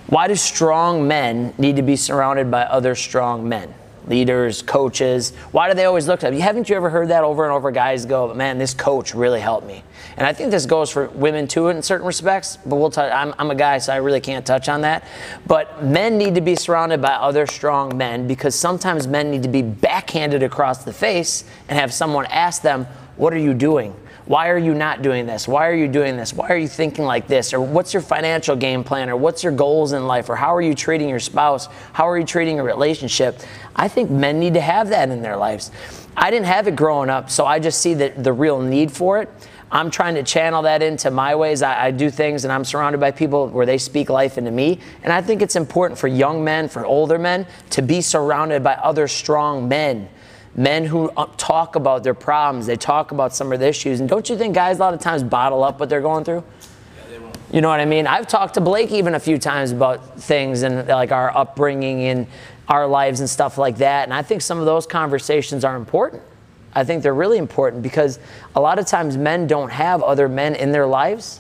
Why 0.08 0.28
do 0.28 0.36
strong 0.36 1.08
men 1.08 1.54
need 1.58 1.78
to 1.78 1.82
be 1.82 1.96
surrounded 1.96 2.52
by 2.52 2.64
other 2.64 2.94
strong 2.94 3.48
men? 3.48 3.74
Leaders, 4.08 4.62
coaches. 4.62 5.34
Why 5.52 5.68
do 5.68 5.76
they 5.76 5.86
always 5.86 6.08
look 6.08 6.20
to 6.22 6.28
them? 6.28 6.40
Haven't 6.40 6.70
you 6.70 6.76
ever 6.76 6.90
heard 6.90 7.10
that 7.10 7.24
over 7.24 7.44
and 7.44 7.52
over? 7.52 7.72
Guys 7.72 8.06
go, 8.06 8.34
man, 8.34 8.58
this 8.58 8.74
coach 8.74 9.14
really 9.14 9.40
helped 9.40 9.68
me. 9.68 9.84
And 10.18 10.26
I 10.26 10.34
think 10.34 10.52
this 10.52 10.66
goes 10.66 10.90
for 10.90 11.08
women 11.10 11.48
too 11.48 11.70
in 11.70 11.82
certain 11.82 12.08
respects, 12.08 12.58
but 12.66 12.76
we'll 12.78 12.92
touch, 12.92 13.12
I'm, 13.12 13.34
I'm 13.38 13.52
a 13.52 13.56
guy, 13.56 13.80
so 13.80 13.94
I 13.94 13.98
really 13.98 14.22
can't 14.22 14.46
touch 14.46 14.70
on 14.70 14.82
that. 14.82 15.06
But 15.48 15.84
men 15.84 16.18
need 16.18 16.36
to 16.36 16.42
be 16.42 16.56
surrounded 16.56 17.02
by 17.02 17.14
other 17.14 17.48
strong 17.48 17.98
men 17.98 18.28
because 18.28 18.56
sometimes 18.56 19.08
men 19.08 19.32
need 19.32 19.44
to 19.44 19.50
be 19.50 19.62
backhanded 19.62 20.44
across 20.44 20.84
the 20.84 20.94
face 20.94 21.44
and 21.68 21.78
have 21.78 21.94
someone 21.94 22.26
ask 22.28 22.62
them, 22.62 22.86
what 23.18 23.34
are 23.34 23.40
you 23.40 23.54
doing? 23.54 23.96
Why 24.26 24.50
are 24.50 24.58
you 24.58 24.74
not 24.74 25.04
doing 25.04 25.28
this? 25.28 25.48
Why 25.48 25.68
are 25.68 25.76
you 25.76 25.88
doing 25.88 26.18
this? 26.18 26.34
Why 26.34 26.50
are 26.50 26.58
you 26.58 26.68
thinking 26.68 27.06
like 27.06 27.28
this? 27.28 27.54
Or 27.54 27.62
what's 27.62 27.94
your 27.94 28.02
financial 28.02 28.56
game 28.56 28.84
plan? 28.84 29.10
Or 29.10 29.16
what's 29.16 29.44
your 29.44 29.54
goals 29.54 29.94
in 29.94 30.08
life? 30.08 30.30
Or 30.30 30.36
how 30.36 30.56
are 30.56 30.62
you 30.62 30.74
treating 30.74 31.10
your 31.10 31.20
spouse? 31.20 31.68
How 31.94 32.10
are 32.10 32.18
you 32.18 32.26
treating 32.26 32.60
a 32.60 32.64
relationship? 32.64 33.40
I 33.76 33.88
think 33.88 34.10
men 34.10 34.40
need 34.40 34.56
to 34.56 34.62
have 34.62 34.90
that 34.90 35.10
in 35.10 35.22
their 35.22 35.38
lives. 35.38 35.70
I 36.18 36.32
didn't 36.32 36.48
have 36.48 36.68
it 36.68 36.76
growing 36.76 37.10
up, 37.10 37.30
so 37.30 37.46
I 37.46 37.60
just 37.60 37.82
see 37.82 37.94
the, 37.94 38.10
the 38.10 38.34
real 38.34 38.60
need 38.60 38.92
for 38.92 39.22
it. 39.22 39.30
I'm 39.72 39.92
trying 39.92 40.16
to 40.16 40.24
channel 40.24 40.62
that 40.64 40.82
into 40.82 41.12
my 41.12 41.36
ways. 41.36 41.62
I, 41.62 41.88
I, 41.88 41.92
do 41.92 42.10
things 42.10 42.46
and 42.46 42.54
I'm 42.54 42.64
surrounded 42.64 43.00
by 43.00 43.12
people 43.12 43.50
where 43.50 43.66
they 43.66 43.78
speak 43.78 44.10
life 44.10 44.38
into 44.38 44.52
me. 44.52 44.80
And 45.04 45.12
I 45.12 45.22
think 45.22 45.42
it's 45.42 45.56
important 45.56 46.00
for 46.00 46.08
young 46.08 46.44
men, 46.44 46.70
for 46.70 46.86
older 46.86 47.18
men, 47.18 47.46
to 47.72 47.82
be 47.82 48.00
surrounded 48.00 48.64
by 48.64 48.76
other 48.76 49.08
strong 49.08 49.68
men. 49.68 50.08
Men 50.56 50.86
who 50.86 51.10
uh, 51.18 51.28
talk 51.38 51.76
about 51.76 52.04
their 52.04 52.14
problems, 52.14 52.66
they 52.66 52.78
talk 52.78 53.12
about 53.12 53.36
some 53.36 53.52
of 53.52 53.60
the 53.60 53.68
issues. 53.68 54.00
And 54.00 54.08
don't 54.08 54.30
you 54.30 54.38
think 54.38 54.56
guys 54.56 54.78
a 54.78 54.80
lot 54.80 54.94
of 54.94 55.02
times 55.02 55.22
bottle 55.22 55.64
up 55.64 55.80
what 55.80 55.90
they're 55.90 56.02
going 56.02 56.24
through? 56.24 56.44
You 57.52 57.62
know 57.62 57.70
what 57.70 57.80
I 57.80 57.86
mean? 57.86 58.08
I've 58.08 58.28
talked 58.28 58.56
to 58.56 58.62
Blake 58.62 58.92
even 58.92 59.16
a 59.16 59.20
few 59.20 59.38
times 59.38 59.72
about 59.72 60.20
things 60.20 60.64
and 60.64 60.88
like 60.88 61.12
our 61.12 61.36
upbringing 61.36 62.04
and 62.06 62.28
our 62.68 62.88
lives 62.88 63.20
and 63.20 63.30
stuff 63.30 63.58
like 63.58 63.78
that. 63.78 64.04
And 64.06 64.14
I 64.14 64.24
think 64.24 64.42
some 64.42 64.60
of 64.60 64.66
those 64.66 64.88
conversations 64.88 65.64
are 65.64 65.76
important. 65.76 66.24
I 66.74 66.84
think 66.84 67.04
they're 67.04 67.14
really 67.14 67.38
important 67.38 67.84
because 67.84 68.20
a 68.56 68.62
lot 68.62 68.80
of 68.80 68.86
times 68.86 69.16
men 69.16 69.48
don't 69.48 69.70
have 69.70 70.02
other 70.04 70.28
men 70.28 70.56
in 70.56 70.72
their 70.72 70.86
lives 70.88 71.40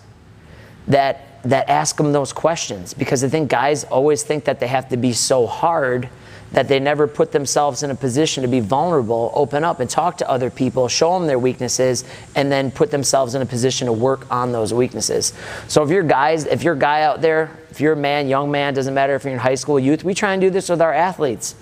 that 0.87 1.21
that 1.43 1.69
ask 1.69 1.97
them 1.97 2.11
those 2.11 2.33
questions 2.33 2.93
because 2.93 3.23
I 3.23 3.29
think 3.29 3.49
guys 3.51 3.83
always 3.83 4.23
think 4.23 4.45
that 4.45 4.59
they 4.59 4.67
have 4.67 4.89
to 4.89 4.97
be 4.97 5.13
so 5.13 5.45
hard 5.45 6.09
that 6.55 6.69
they 6.69 6.79
never 6.79 7.05
put 7.05 7.33
themselves 7.33 7.83
in 7.83 7.91
a 7.91 7.95
position 7.95 8.41
to 8.41 8.47
be 8.47 8.61
vulnerable, 8.61 9.29
open 9.35 9.65
up 9.65 9.81
and 9.81 9.89
talk 9.89 10.17
to 10.17 10.29
other 10.29 10.49
people, 10.49 10.87
show 10.87 11.19
them 11.19 11.27
their 11.27 11.37
weaknesses, 11.37 12.05
and 12.33 12.49
then 12.49 12.71
put 12.71 12.91
themselves 12.91 13.35
in 13.35 13.41
a 13.41 13.45
position 13.45 13.87
to 13.87 13.91
work 13.91 14.25
on 14.31 14.53
those 14.53 14.73
weaknesses. 14.73 15.33
So 15.67 15.83
if 15.83 15.89
you're 15.89 16.01
guys, 16.01 16.45
if 16.45 16.63
you're 16.63 16.75
a 16.75 16.79
guy 16.79 17.01
out 17.01 17.19
there, 17.19 17.51
if 17.71 17.81
you're 17.81 17.91
a 17.91 17.97
man, 17.97 18.29
young 18.29 18.51
man, 18.51 18.73
doesn't 18.73 18.93
matter 18.93 19.15
if 19.15 19.25
you're 19.25 19.33
in 19.33 19.39
high 19.39 19.55
school, 19.55 19.77
youth, 19.77 20.05
we 20.05 20.13
try 20.13 20.31
and 20.31 20.39
do 20.39 20.49
this 20.49 20.69
with 20.69 20.81
our 20.81 20.93
athletes. 20.93 21.55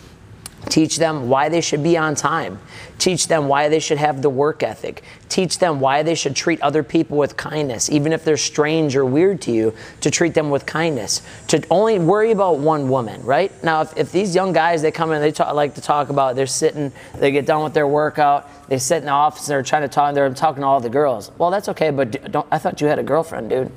Teach 0.70 0.98
them 0.98 1.29
why 1.29 1.50
they 1.50 1.62
should 1.62 1.84
be 1.84 1.98
on 1.98 2.15
time. 2.15 2.60
Teach 2.98 3.27
them 3.27 3.48
why 3.48 3.70
they 3.70 3.79
should 3.79 3.98
have 3.98 4.22
the 4.22 4.29
work 4.29 4.63
ethic. 4.63 5.03
Teach 5.27 5.60
them 5.60 5.79
why 5.79 6.03
they 6.03 6.15
should 6.15 6.36
treat 6.36 6.62
other 6.62 6.84
people 6.84 7.17
with 7.17 7.36
kindness, 7.36 7.89
even 7.89 8.13
if 8.13 8.24
they're 8.24 8.38
strange 8.38 8.96
or 8.96 9.05
weird 9.05 9.41
to 9.41 9.51
you, 9.51 9.74
to 10.01 10.10
treat 10.10 10.34
them 10.34 10.50
with 10.50 10.65
kindness. 10.65 11.22
To 11.48 11.62
only 11.70 12.00
worry 12.00 12.32
about 12.32 12.60
one 12.60 12.89
woman, 12.89 13.22
right? 13.24 13.51
Now, 13.63 13.82
if, 13.82 13.98
if 13.98 14.12
these 14.12 14.34
young 14.34 14.53
guys, 14.53 14.82
they 14.82 14.91
come 14.91 15.12
in, 15.12 15.22
they 15.22 15.32
talk, 15.32 15.53
like 15.53 15.75
to 15.75 15.82
talk 15.82 16.10
about, 16.10 16.36
they're 16.36 16.48
sitting, 16.48 16.91
they 17.15 17.32
get 17.32 17.46
done 17.46 17.63
with 17.63 17.74
their 17.74 17.88
workout, 17.88 18.50
they 18.70 18.77
sit 18.77 18.98
in 18.98 19.05
the 19.05 19.12
office, 19.12 19.48
and 19.48 19.53
they're 19.53 19.63
trying 19.63 19.82
to 19.82 19.89
talk, 19.89 20.15
they're 20.15 20.34
talking 20.34 20.62
to 20.62 20.67
all 20.67 20.79
the 20.79 20.89
girls. 20.89 21.32
Well, 21.38 21.51
that's 21.51 21.70
okay, 21.70 21.89
but 21.89 22.46
I 22.51 22.58
thought 22.58 22.79
you 22.79 22.88
had 22.88 23.00
a 23.00 23.03
girlfriend, 23.03 23.50
dude. 23.50 23.72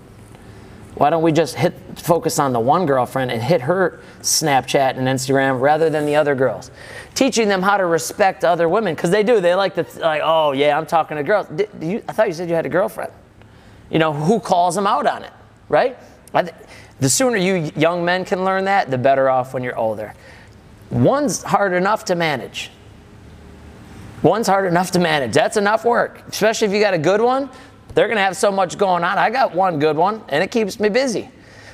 Why 0.96 1.10
don't 1.10 1.22
we 1.22 1.30
just 1.30 1.56
hit 1.56 1.74
focus 1.96 2.38
on 2.38 2.54
the 2.54 2.60
one 2.60 2.86
girlfriend 2.86 3.30
and 3.30 3.42
hit 3.42 3.60
her 3.60 4.00
Snapchat 4.22 4.96
and 4.96 5.06
Instagram 5.06 5.60
rather 5.60 5.90
than 5.90 6.06
the 6.06 6.16
other 6.16 6.34
girls? 6.34 6.70
Teaching 7.14 7.48
them 7.48 7.60
how 7.60 7.76
to 7.76 7.84
respect 7.84 8.44
other 8.44 8.66
women 8.66 8.94
because 8.94 9.10
they 9.10 9.22
do. 9.22 9.38
They 9.40 9.54
like 9.54 9.74
to 9.74 9.86
like, 10.00 10.22
oh 10.24 10.52
yeah, 10.52 10.76
I'm 10.76 10.86
talking 10.86 11.18
to 11.18 11.22
girls. 11.22 11.48
Did, 11.48 11.68
you, 11.82 12.02
I 12.08 12.12
thought 12.12 12.28
you 12.28 12.32
said 12.32 12.48
you 12.48 12.54
had 12.54 12.64
a 12.64 12.70
girlfriend. 12.70 13.12
You 13.90 13.98
know 13.98 14.14
who 14.14 14.40
calls 14.40 14.74
them 14.74 14.86
out 14.86 15.06
on 15.06 15.22
it, 15.22 15.32
right? 15.68 15.98
The 16.98 17.10
sooner 17.10 17.36
you 17.36 17.70
young 17.76 18.02
men 18.02 18.24
can 18.24 18.42
learn 18.44 18.64
that, 18.64 18.90
the 18.90 18.96
better 18.96 19.28
off 19.28 19.52
when 19.52 19.62
you're 19.62 19.76
older. 19.76 20.14
One's 20.90 21.42
hard 21.42 21.74
enough 21.74 22.06
to 22.06 22.14
manage. 22.14 22.70
One's 24.22 24.46
hard 24.46 24.66
enough 24.66 24.92
to 24.92 24.98
manage. 24.98 25.34
That's 25.34 25.58
enough 25.58 25.84
work, 25.84 26.22
especially 26.28 26.68
if 26.68 26.72
you 26.72 26.80
got 26.80 26.94
a 26.94 26.98
good 26.98 27.20
one. 27.20 27.50
They're 27.96 28.08
going 28.08 28.18
to 28.18 28.22
have 28.22 28.36
so 28.36 28.52
much 28.52 28.76
going 28.76 29.02
on. 29.04 29.16
I 29.16 29.30
got 29.30 29.54
one 29.54 29.78
good 29.78 29.96
one, 29.96 30.22
and 30.28 30.44
it 30.44 30.50
keeps 30.50 30.78
me 30.78 30.90
busy. 30.90 31.30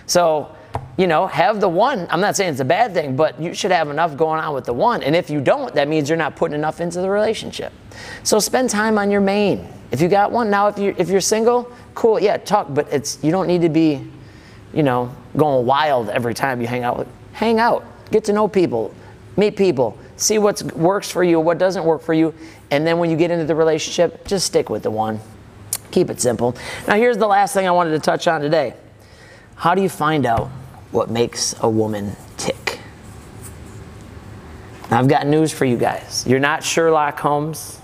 So, 0.06 0.54
you 0.96 1.08
know, 1.08 1.26
have 1.26 1.60
the 1.60 1.68
one. 1.68 2.06
I'm 2.10 2.20
not 2.20 2.36
saying 2.36 2.52
it's 2.52 2.60
a 2.60 2.64
bad 2.64 2.94
thing, 2.94 3.16
but 3.16 3.42
you 3.42 3.52
should 3.54 3.72
have 3.72 3.90
enough 3.90 4.16
going 4.16 4.38
on 4.38 4.54
with 4.54 4.64
the 4.64 4.72
one. 4.72 5.02
And 5.02 5.16
if 5.16 5.30
you 5.30 5.40
don't, 5.40 5.74
that 5.74 5.88
means 5.88 6.08
you're 6.08 6.16
not 6.16 6.36
putting 6.36 6.54
enough 6.54 6.80
into 6.80 7.00
the 7.00 7.10
relationship. 7.10 7.72
So 8.22 8.38
spend 8.38 8.70
time 8.70 8.98
on 8.98 9.10
your 9.10 9.20
main. 9.20 9.68
If 9.90 10.00
you 10.00 10.08
got 10.08 10.30
one 10.30 10.48
now, 10.48 10.68
if 10.68 10.78
you 10.78 10.94
if 10.96 11.08
you're 11.08 11.20
single, 11.20 11.72
cool, 11.96 12.20
yeah, 12.20 12.36
talk. 12.36 12.72
But 12.72 12.92
it's 12.92 13.18
you 13.24 13.32
don't 13.32 13.48
need 13.48 13.62
to 13.62 13.68
be, 13.68 14.06
you 14.72 14.84
know, 14.84 15.12
going 15.36 15.66
wild 15.66 16.08
every 16.08 16.34
time 16.34 16.60
you 16.60 16.68
hang 16.68 16.84
out. 16.84 16.98
With, 16.98 17.08
hang 17.32 17.58
out, 17.58 17.84
get 18.12 18.22
to 18.26 18.32
know 18.32 18.46
people, 18.46 18.94
meet 19.36 19.56
people, 19.56 19.98
see 20.16 20.38
what 20.38 20.62
works 20.74 21.10
for 21.10 21.24
you, 21.24 21.40
what 21.40 21.58
doesn't 21.58 21.84
work 21.84 22.00
for 22.00 22.14
you, 22.14 22.32
and 22.70 22.86
then 22.86 22.98
when 22.98 23.10
you 23.10 23.16
get 23.16 23.32
into 23.32 23.44
the 23.44 23.56
relationship, 23.56 24.24
just 24.24 24.46
stick 24.46 24.70
with 24.70 24.84
the 24.84 24.90
one. 24.90 25.18
Keep 25.92 26.10
it 26.10 26.20
simple. 26.20 26.56
Now, 26.88 26.96
here's 26.96 27.18
the 27.18 27.26
last 27.26 27.54
thing 27.54 27.68
I 27.68 27.70
wanted 27.70 27.90
to 27.90 27.98
touch 28.00 28.26
on 28.26 28.40
today. 28.40 28.74
How 29.54 29.74
do 29.74 29.82
you 29.82 29.88
find 29.88 30.26
out 30.26 30.48
what 30.90 31.10
makes 31.10 31.54
a 31.60 31.68
woman 31.68 32.16
tick? 32.36 32.80
Now, 34.90 34.98
I've 34.98 35.08
got 35.08 35.26
news 35.26 35.52
for 35.52 35.64
you 35.64 35.76
guys. 35.76 36.24
You're 36.26 36.40
not 36.40 36.64
Sherlock 36.64 37.20
Holmes. 37.20 37.78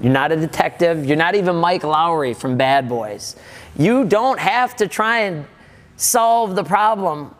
You're 0.00 0.12
not 0.12 0.30
a 0.30 0.36
detective. 0.36 1.06
You're 1.06 1.16
not 1.16 1.34
even 1.34 1.56
Mike 1.56 1.82
Lowrey 1.82 2.36
from 2.36 2.56
Bad 2.56 2.88
Boys. 2.88 3.36
You 3.76 4.04
don't 4.04 4.38
have 4.38 4.76
to 4.76 4.86
try 4.86 5.20
and 5.20 5.46
solve 5.96 6.54
the 6.54 6.64
problem 6.64 7.34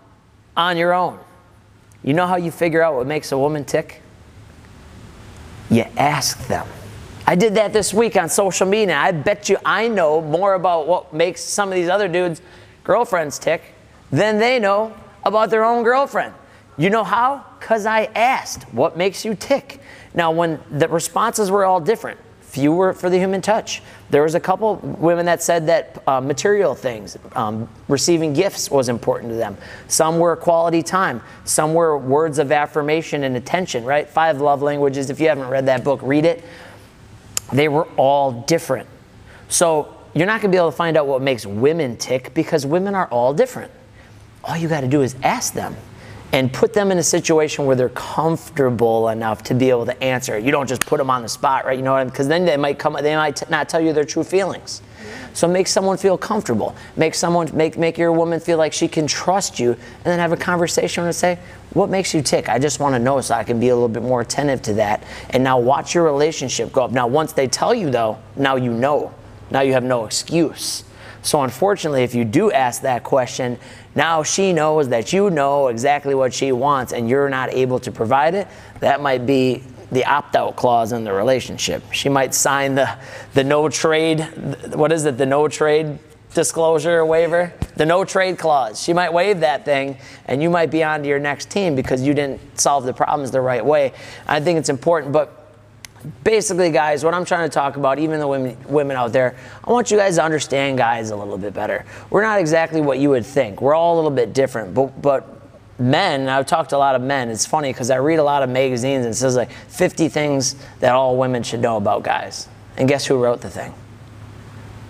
on 0.57 0.76
your 0.76 0.93
own. 0.93 1.19
You 2.02 2.14
know 2.14 2.26
how 2.26 2.37
you 2.37 2.50
figure 2.50 2.83
out 2.83 2.95
what 2.95 3.07
makes 3.07 3.33
a 3.33 3.38
woman 3.38 3.64
tick? 3.64 4.00
You 5.71 5.85
ask 5.97 6.47
them. 6.47 6.66
I 7.26 7.37
did 7.37 7.54
that 7.54 7.73
this 7.73 7.95
week 7.95 8.16
on 8.16 8.28
social 8.28 8.66
media. 8.66 8.97
I 8.97 9.11
bet 9.11 9.49
you 9.49 9.57
I 9.64 9.88
know 9.88 10.21
more 10.21 10.54
about 10.54 10.87
what 10.87 11.14
makes 11.14 11.43
some 11.43 11.71
of 11.71 11.75
these 11.75 11.88
other 11.88 12.07
dudes' 12.07 12.43
girlfriends 12.83 13.38
tick 13.38 13.62
than 14.12 14.38
they 14.38 14.59
know 14.59 14.95
about 15.23 15.49
their 15.49 15.64
own 15.64 15.85
girlfriend. 15.85 16.35
You 16.76 16.90
know 16.90 17.04
how? 17.04 17.47
Because 17.59 17.87
I 17.87 18.04
asked, 18.14 18.64
what 18.75 18.99
makes 18.99 19.25
you 19.25 19.35
tick? 19.35 19.81
Now, 20.12 20.33
when 20.33 20.61
the 20.71 20.87
responses 20.87 21.50
were 21.50 21.64
all 21.64 21.81
different, 21.81 22.21
few 22.43 22.73
were 22.73 22.93
for 22.93 23.09
the 23.09 23.19
human 23.19 23.40
touch. 23.40 23.83
There 24.11 24.23
was 24.23 24.35
a 24.35 24.40
couple 24.40 24.76
women 24.76 25.25
that 25.26 25.43
said 25.43 25.66
that 25.66 26.02
uh, 26.07 26.21
material 26.21 26.75
things, 26.75 27.16
um, 27.33 27.69
receiving 27.88 28.33
gifts 28.33 28.71
was 28.71 28.88
important 28.88 29.33
to 29.33 29.37
them. 29.37 29.57
Some 29.88 30.19
were 30.19 30.37
quality 30.37 30.83
time. 30.83 31.23
Some 31.45 31.75
were 31.75 31.97
words 31.97 32.38
of 32.38 32.52
affirmation 32.52 33.25
and 33.25 33.37
attention, 33.37 33.85
right? 33.85 34.09
Five 34.09 34.40
love 34.40 34.62
languages. 34.62 35.11
If 35.11 35.21
you 35.21 35.28
haven't 35.28 35.49
read 35.49 35.66
that 35.66 35.83
book, 35.83 36.00
read 36.02 36.26
it. 36.26 36.45
They 37.53 37.69
were 37.69 37.85
all 37.97 38.33
different. 38.43 38.89
So 39.49 39.95
you're 40.15 40.27
not 40.27 40.41
going 40.41 40.51
to 40.51 40.57
be 40.57 40.59
able 40.59 40.71
to 40.71 40.77
find 40.77 40.97
out 40.97 41.07
what 41.07 41.23
makes 41.23 41.45
women 41.47 41.97
tick 41.97 42.35
because 42.35 42.65
women 42.65 42.95
are 42.95 43.07
all 43.09 43.35
different. 43.35 43.71
All 44.43 44.57
you 44.57 44.69
got 44.69 44.83
to 44.83 44.89
do 44.89 45.03
is 45.03 45.17
ask 45.23 45.55
them 45.55 45.77
and 46.35 46.53
put 46.53 46.73
them 46.73 46.91
in 46.91 46.99
a 46.99 47.03
situation 47.03 47.64
where 47.64 47.76
they're 47.76 47.91
comfortable 47.91 49.09
enough 49.11 49.45
to 49.45 49.55
be 49.55 49.71
able 49.71 49.87
to 49.87 50.03
answer. 50.03 50.37
You 50.37 50.50
don't 50.50 50.67
just 50.67 50.85
put 50.85 50.99
them 50.99 51.09
on 51.09 51.23
the 51.23 51.29
spot, 51.29 51.64
right? 51.64 51.79
You 51.79 51.85
know 51.85 51.93
what 51.93 51.99
I 51.99 52.05
mean? 52.05 52.11
Because 52.11 52.26
then 52.26 52.45
they 52.45 52.57
might 52.57 52.76
come, 52.76 52.95
they 53.00 53.14
might 53.14 53.49
not 53.49 53.69
tell 53.69 53.81
you 53.81 53.93
their 53.93 54.03
true 54.03 54.25
feelings. 54.25 54.83
So 55.33 55.47
make 55.47 55.69
someone 55.69 55.97
feel 55.97 56.19
comfortable. 56.19 56.75
Make 56.97 57.14
someone 57.14 57.49
make 57.55 57.79
make 57.79 57.97
your 57.97 58.11
woman 58.11 58.41
feel 58.41 58.59
like 58.59 58.73
she 58.73 58.88
can 58.88 59.07
trust 59.07 59.61
you, 59.61 59.75
and 59.75 60.05
then 60.05 60.19
have 60.19 60.33
a 60.33 60.37
conversation 60.37 61.05
and 61.05 61.14
say, 61.14 61.38
"What 61.73 61.88
makes 61.88 62.12
you 62.12 62.21
tick? 62.21 62.49
I 62.49 62.59
just 62.59 62.81
want 62.81 62.97
to 62.97 62.99
know 62.99 63.21
so 63.21 63.35
I 63.35 63.45
can 63.45 63.61
be 63.61 63.69
a 63.69 63.75
little 63.75 63.88
bit 63.88 64.03
more 64.03 64.21
attentive 64.21 64.61
to 64.62 64.75
that." 64.75 65.05
And 65.31 65.45
now 65.45 65.61
watch 65.61 65.95
your 65.95 66.03
relationship 66.03 66.73
go 66.73 66.83
up. 66.83 66.91
Now 66.91 67.07
once 67.07 67.33
they 67.33 67.47
tell 67.47 67.73
you 67.73 67.91
though, 67.91 68.19
now 68.35 68.57
you 68.57 68.73
know. 68.73 69.12
Now 69.53 69.61
you 69.61 69.73
have 69.75 69.85
no 69.85 70.05
excuse. 70.05 70.83
So 71.25 71.43
unfortunately, 71.43 72.02
if 72.02 72.14
you 72.14 72.25
do 72.25 72.52
ask 72.52 72.83
that 72.83 73.02
question, 73.02 73.59
now 73.95 74.23
she 74.23 74.52
knows 74.52 74.90
that 74.90 75.12
you 75.12 75.31
know 75.31 75.69
exactly 75.69 76.14
what 76.14 76.35
she 76.35 76.52
wants 76.52 76.93
and 76.93 77.09
you're 77.09 77.31
not 77.31 77.52
able 77.52 77.81
to 77.81 77.90
provide 77.90 78.35
it. 78.35 78.47
That 78.81 79.00
might 79.00 79.25
be 79.25 79.62
the 79.90 80.04
opt-out 80.04 80.54
clause 80.57 80.93
in 80.93 81.02
the 81.02 81.12
relationship. 81.12 81.83
She 81.93 82.11
might 82.11 82.35
sign 82.35 82.75
the 82.75 82.99
the 83.33 83.43
no 83.43 83.69
trade 83.71 84.21
what 84.75 84.93
is 84.93 85.07
it? 85.07 85.16
The 85.16 85.26
no 85.26 85.49
trade 85.49 85.99
disclosure 86.35 87.04
waiver, 87.07 87.54
the 87.76 87.87
no 87.87 88.04
trade 88.04 88.38
clause. 88.38 88.83
She 88.83 88.93
might 88.93 89.12
waive 89.12 89.40
that 89.40 89.64
thing 89.64 89.97
and 90.26 90.43
you 90.43 90.50
might 90.50 90.71
be 90.71 90.85
on 90.85 91.02
to 91.02 91.09
your 91.09 91.21
next 91.21 91.49
team 91.49 91.75
because 91.75 92.02
you 92.02 92.12
didn't 92.12 92.61
solve 92.61 92.85
the 92.85 92.93
problems 92.93 93.31
the 93.31 93.40
right 93.40 93.64
way. 93.64 93.93
I 94.26 94.40
think 94.40 94.59
it's 94.59 94.69
important, 94.69 95.12
but 95.12 95.44
basically 96.23 96.71
guys, 96.71 97.05
what 97.05 97.15
I'm 97.15 97.25
trying 97.25 97.49
to 97.49 97.53
talk 97.53 97.77
about, 97.77 97.99
even 97.99 98.21
the 98.21 98.29
women 98.29 98.57
women 98.69 98.97
out 98.97 99.13
there, 99.13 99.37
I 99.63 99.71
want 99.71 99.91
you 99.91 99.97
guys 99.97 100.17
to 100.17 100.25
understand 100.25 100.79
guys 100.79 101.11
a 101.11 101.17
little 101.17 101.39
bit 101.39 101.55
better. 101.55 101.85
We're 102.11 102.23
not 102.23 102.41
exactly 102.41 102.81
what 102.81 102.99
you 102.99 103.11
would 103.11 103.27
think. 103.27 103.61
We're 103.61 103.75
all 103.75 103.95
a 103.95 103.97
little 103.97 104.11
bit 104.11 104.33
different, 104.33 104.75
but 104.75 105.01
but 105.01 105.29
men, 105.79 106.29
I've 106.29 106.47
talked 106.47 106.71
to 106.71 106.77
a 106.77 106.79
lot 106.79 106.95
of 106.95 107.03
men. 107.03 107.31
It's 107.31 107.47
funny 107.47 107.73
because 107.73 107.91
I 107.91 107.97
read 107.97 108.19
a 108.19 108.25
lot 108.25 108.43
of 108.43 108.51
magazines 108.51 109.05
and 109.05 109.13
it 109.13 109.17
says 109.17 109.37
like 109.37 109.51
50 109.51 110.09
things 110.09 110.57
that 110.81 110.93
all 110.93 111.17
women 111.17 111.43
should 111.43 111.61
know 111.61 111.77
about 111.77 112.03
guys. 112.03 112.49
And 112.77 112.89
guess 112.89 113.07
who 113.07 113.23
wrote 113.23 113.41
the 113.41 113.51
thing? 113.51 113.75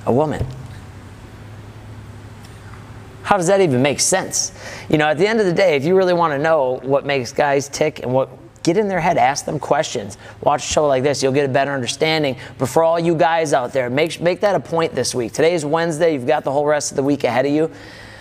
A 0.06 0.12
woman. 0.12 0.46
How 3.22 3.38
does 3.38 3.46
that 3.46 3.60
even 3.60 3.80
make 3.80 4.00
sense? 4.00 4.52
You 4.90 4.98
know, 4.98 5.06
at 5.06 5.16
the 5.16 5.26
end 5.26 5.40
of 5.40 5.46
the 5.46 5.52
day, 5.52 5.76
if 5.76 5.84
you 5.84 5.96
really 5.96 6.12
want 6.12 6.32
to 6.34 6.38
know 6.38 6.78
what 6.82 7.06
makes 7.06 7.32
guys 7.32 7.70
tick 7.70 8.00
and 8.02 8.12
what 8.12 8.28
Get 8.64 8.78
in 8.78 8.88
their 8.88 8.98
head, 8.98 9.18
ask 9.18 9.44
them 9.44 9.60
questions. 9.60 10.18
Watch 10.40 10.64
a 10.64 10.72
show 10.72 10.86
like 10.88 11.02
this, 11.02 11.22
you'll 11.22 11.32
get 11.32 11.44
a 11.44 11.52
better 11.52 11.70
understanding. 11.70 12.36
But 12.58 12.70
for 12.70 12.82
all 12.82 12.98
you 12.98 13.14
guys 13.14 13.52
out 13.52 13.72
there, 13.72 13.88
make, 13.90 14.20
make 14.20 14.40
that 14.40 14.54
a 14.56 14.60
point 14.60 14.94
this 14.94 15.14
week. 15.14 15.32
Today 15.32 15.54
is 15.54 15.64
Wednesday, 15.64 16.14
you've 16.14 16.26
got 16.26 16.44
the 16.44 16.50
whole 16.50 16.64
rest 16.64 16.90
of 16.90 16.96
the 16.96 17.02
week 17.02 17.24
ahead 17.24 17.44
of 17.44 17.52
you. 17.52 17.70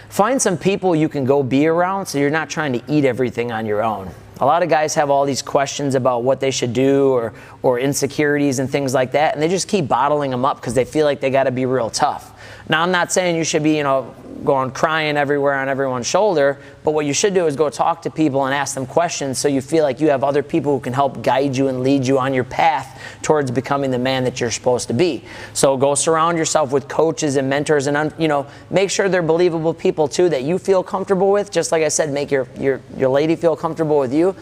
Find 0.10 0.40
some 0.40 0.58
people 0.58 0.96
you 0.96 1.10
can 1.10 1.26
go 1.26 1.42
be 1.42 1.66
around 1.66 2.06
so 2.06 2.20
you're 2.20 2.30
not 2.30 2.50
trying 2.50 2.74
to 2.74 2.84
eat 2.88 3.06
everything 3.06 3.52
on 3.52 3.66
your 3.66 3.82
own. 3.82 4.12
A 4.42 4.46
lot 4.46 4.64
of 4.64 4.70
guys 4.70 4.94
have 4.96 5.10
all 5.10 5.26
these 5.26 5.42
questions 5.42 5.96
about 5.96 6.24
what 6.24 6.42
they 6.42 6.52
should 6.52 6.74
do 6.74 7.12
or, 7.14 7.34
or 7.62 7.80
insecurities 7.80 8.60
and 8.60 8.70
things 8.70 8.94
like 8.94 9.14
that, 9.14 9.34
and 9.34 9.42
they 9.42 9.48
just 9.48 9.70
keep 9.70 9.88
bottling 9.88 10.32
them 10.32 10.44
up 10.44 10.58
because 10.58 10.74
they 10.74 10.86
feel 10.86 11.06
like 11.06 11.22
they 11.22 11.30
got 11.30 11.46
to 11.46 11.52
be 11.52 11.66
real 11.66 11.90
tough. 11.90 12.34
Now, 12.68 12.82
I'm 12.82 12.92
not 12.92 13.12
saying 13.12 13.38
you 13.38 13.44
should 13.46 13.64
be, 13.64 13.78
you 13.78 13.84
know, 13.84 14.14
going 14.44 14.72
crying 14.72 15.18
everywhere 15.18 15.54
on 15.54 15.70
everyone's 15.70 16.08
shoulder, 16.08 16.60
but 16.84 16.92
what 16.92 17.06
you 17.06 17.14
should 17.14 17.34
do 17.34 17.48
is 17.48 17.56
go 17.56 17.70
talk 17.70 18.02
to 18.04 18.10
people 18.10 18.46
and 18.46 18.54
ask 18.54 18.76
them 18.76 18.86
questions 18.86 19.38
so 19.38 19.48
you 19.48 19.62
feel 19.62 19.84
like 19.84 20.00
you 20.00 20.10
have 20.10 20.24
other 20.24 20.44
people 20.44 20.74
who 20.74 20.80
can 20.80 20.94
help 20.94 21.24
guide 21.24 21.56
you 21.56 21.68
and 21.68 21.82
lead 21.82 22.06
you 22.06 22.20
on 22.20 22.34
your 22.34 22.44
path 22.44 23.02
towards 23.22 23.52
becoming 23.52 23.92
the 23.92 24.00
man 24.00 24.24
that 24.24 24.40
you're 24.40 24.52
supposed 24.52 24.88
to 24.88 24.94
be. 24.94 25.24
So 25.54 25.78
go 25.78 25.96
surround 25.96 26.38
yourself 26.38 26.72
with 26.72 26.88
coaches 26.88 27.36
and 27.36 27.50
mentors 27.50 27.88
and 27.88 28.14
you 28.18 28.28
know, 28.28 28.48
make 28.70 28.90
sure 28.90 29.10
they're 29.10 29.22
believable 29.22 29.74
people 29.74 30.08
too 30.08 30.30
that 30.30 30.44
you 30.44 30.58
feel 30.58 30.84
comfortable 30.84 31.32
with. 31.32 31.52
Just 31.52 31.72
like 31.72 31.84
I 31.84 31.88
said, 31.88 32.12
make 32.12 32.32
your 32.32 32.48
your 32.60 32.82
your 32.98 33.10
lady 33.10 33.36
feel 33.36 33.56
comfortable 33.56 34.00
with 34.00 34.14
you. 34.14 34.36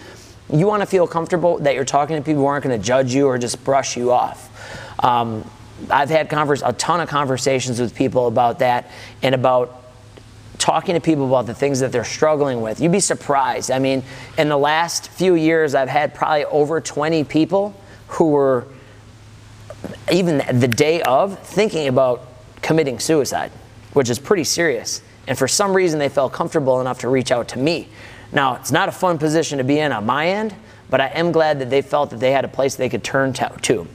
You 0.51 0.67
want 0.67 0.81
to 0.81 0.88
feel 0.88 1.08
comfortable 1.08 1.60
that 1.60 1.75
you're 1.75 1.86
talking 1.86 2.17
to 2.17 2.22
people 2.22 2.41
who 2.41 2.48
aren't 2.48 2.63
going 2.63 2.77
to 2.77 2.86
judge 2.86 3.13
you 3.13 3.27
or 3.27 3.38
just 3.38 3.63
brush 3.63 3.96
you 3.96 4.12
off. 4.12 4.50
Um, 5.03 5.50
I've 5.89 6.10
had 6.10 6.29
converse, 6.29 6.62
a 6.63 6.74
ton 6.74 7.00
of 7.00 7.10
conversations 7.10 7.79
with 7.79 7.96
people 7.96 8.27
about 8.27 8.60
that 8.60 8.91
and 9.24 9.34
about 9.34 9.80
talking 10.61 10.93
to 10.93 11.01
people 11.01 11.27
about 11.27 11.47
the 11.47 11.53
things 11.53 11.79
that 11.79 11.91
they're 11.91 12.03
struggling 12.03 12.61
with. 12.61 12.79
You'd 12.79 12.91
be 12.91 12.99
surprised. 12.99 13.71
I 13.71 13.79
mean, 13.79 14.03
in 14.37 14.47
the 14.47 14.57
last 14.57 15.09
few 15.09 15.33
years, 15.33 15.73
I've 15.73 15.89
had 15.89 16.13
probably 16.13 16.45
over 16.45 16.79
20 16.79 17.23
people 17.23 17.75
who 18.07 18.29
were, 18.29 18.67
even 20.11 20.59
the 20.59 20.67
day 20.67 21.01
of, 21.01 21.39
thinking 21.39 21.87
about 21.87 22.27
committing 22.61 22.99
suicide, 22.99 23.51
which 23.93 24.09
is 24.09 24.19
pretty 24.19 24.43
serious. 24.43 25.01
And 25.27 25.35
for 25.35 25.47
some 25.47 25.73
reason, 25.73 25.97
they 25.97 26.09
felt 26.09 26.31
comfortable 26.31 26.79
enough 26.79 26.99
to 26.99 27.09
reach 27.09 27.31
out 27.31 27.47
to 27.49 27.59
me. 27.59 27.89
Now, 28.31 28.55
it's 28.55 28.71
not 28.71 28.87
a 28.87 28.91
fun 28.91 29.17
position 29.17 29.57
to 29.57 29.63
be 29.63 29.79
in 29.79 29.91
on 29.91 30.05
my 30.05 30.27
end, 30.27 30.53
but 30.91 31.01
I 31.01 31.07
am 31.07 31.31
glad 31.31 31.59
that 31.59 31.71
they 31.71 31.81
felt 31.81 32.11
that 32.11 32.19
they 32.19 32.31
had 32.31 32.45
a 32.45 32.47
place 32.47 32.75
they 32.75 32.89
could 32.89 33.03
turn 33.03 33.33
to. 33.33 33.87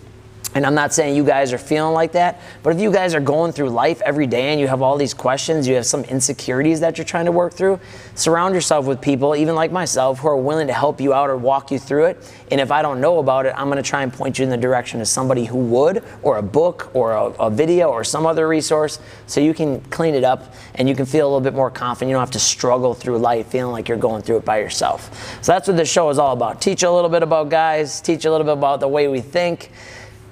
And 0.55 0.65
I'm 0.65 0.75
not 0.75 0.95
saying 0.95 1.17
you 1.17 1.25
guys 1.25 1.53
are 1.53 1.59
feeling 1.59 1.93
like 1.93 2.13
that, 2.13 2.41
but 2.63 2.75
if 2.75 2.81
you 2.81 2.91
guys 2.91 3.15
are 3.15 3.21
going 3.21 3.53
through 3.53 3.69
life 3.69 4.01
every 4.01 4.27
day 4.27 4.53
and 4.53 4.61
you 4.61 4.69
have 4.69 4.81
all 4.81 4.97
these 4.97 5.13
questions, 5.13 5.69
you 5.69 5.75
have 5.75 5.85
some 5.85 6.05
insecurities 6.05 6.81
that 6.81 6.97
you're 6.97 7.05
trying 7.05 7.27
to 7.27 7.33
work 7.33 7.53
through, 7.53 7.79
surround 8.15 8.55
yourself 8.55 8.87
with 8.87 9.01
people, 9.01 9.37
even 9.37 9.55
like 9.55 9.71
myself, 9.71 10.21
who 10.21 10.29
are 10.29 10.37
willing 10.37 10.67
to 10.69 10.73
help 10.73 10.99
you 10.99 11.13
out 11.13 11.29
or 11.29 11.37
walk 11.37 11.71
you 11.71 11.79
through 11.79 12.07
it. 12.07 12.35
And 12.51 12.59
if 12.59 12.71
I 12.71 12.81
don't 12.81 13.03
know 13.03 13.19
about 13.19 13.45
it, 13.45 13.55
I'm 13.55 13.67
going 13.67 13.83
to 13.83 13.89
try 13.89 14.03
and 14.03 14.11
point 14.11 14.39
you 14.39 14.45
in 14.45 14.51
the 14.51 14.57
direction 14.57 15.01
of 15.01 15.09
somebody 15.09 15.45
who 15.45 15.59
would, 15.59 16.03
or 16.23 16.39
a 16.39 16.43
book, 16.43 16.91
or 16.95 17.13
a, 17.13 17.25
a 17.25 17.51
video, 17.51 17.91
or 17.91 18.03
some 18.03 18.25
other 18.25 18.49
resource, 18.49 18.99
so 19.27 19.41
you 19.41 19.53
can 19.53 19.81
clean 19.83 20.15
it 20.15 20.25
up 20.25 20.55
and 20.77 20.89
you 20.89 20.95
can 20.95 21.05
feel 21.05 21.27
a 21.27 21.29
little 21.29 21.41
bit 21.41 21.55
more 21.55 21.71
confident. 21.71 22.09
You 22.09 22.15
don't 22.15 22.23
have 22.23 22.31
to 22.31 22.39
struggle 22.39 22.95
through 22.95 23.19
life 23.19 23.49
feeling 23.49 23.73
like 23.73 23.89
you're 23.89 23.99
going 23.99 24.23
through 24.23 24.39
it 24.39 24.45
by 24.47 24.61
yourself. 24.61 25.43
So 25.43 25.53
that's 25.53 25.69
what 25.69 25.77
this 25.77 25.91
show 25.91 26.09
is 26.09 26.19
all 26.19 26.33
about. 26.33 26.63
Teach 26.63 26.83
a 26.83 26.91
little 26.91 27.11
bit 27.11 27.23
about 27.23 27.51
guys, 27.51 28.01
teach 28.01 28.25
a 28.25 28.31
little 28.31 28.47
bit 28.47 28.55
about 28.55 28.81
the 28.81 28.89
way 28.89 29.09
we 29.09 29.21
think 29.21 29.71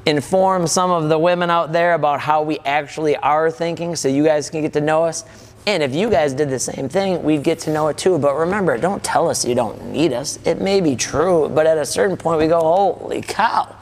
inform 0.06 0.66
some 0.66 0.90
of 0.90 1.08
the 1.08 1.18
women 1.18 1.50
out 1.50 1.72
there 1.72 1.94
about 1.94 2.20
how 2.20 2.42
we 2.42 2.58
actually 2.60 3.16
are 3.16 3.50
thinking 3.50 3.96
so 3.96 4.08
you 4.08 4.24
guys 4.24 4.50
can 4.50 4.62
get 4.62 4.72
to 4.74 4.80
know 4.80 5.04
us. 5.04 5.24
And 5.66 5.82
if 5.82 5.94
you 5.94 6.10
guys 6.10 6.34
did 6.34 6.50
the 6.50 6.58
same 6.58 6.88
thing, 6.90 7.22
we'd 7.22 7.42
get 7.42 7.58
to 7.60 7.72
know 7.72 7.88
it 7.88 7.96
too. 7.96 8.18
But 8.18 8.34
remember, 8.34 8.76
don't 8.76 9.02
tell 9.02 9.30
us 9.30 9.44
you 9.44 9.54
don't 9.54 9.86
need 9.86 10.12
us. 10.12 10.38
It 10.44 10.60
may 10.60 10.80
be 10.82 10.94
true, 10.94 11.48
but 11.48 11.66
at 11.66 11.78
a 11.78 11.86
certain 11.86 12.18
point, 12.18 12.38
we 12.38 12.48
go, 12.48 12.60
holy 12.60 13.22
cow. 13.22 13.74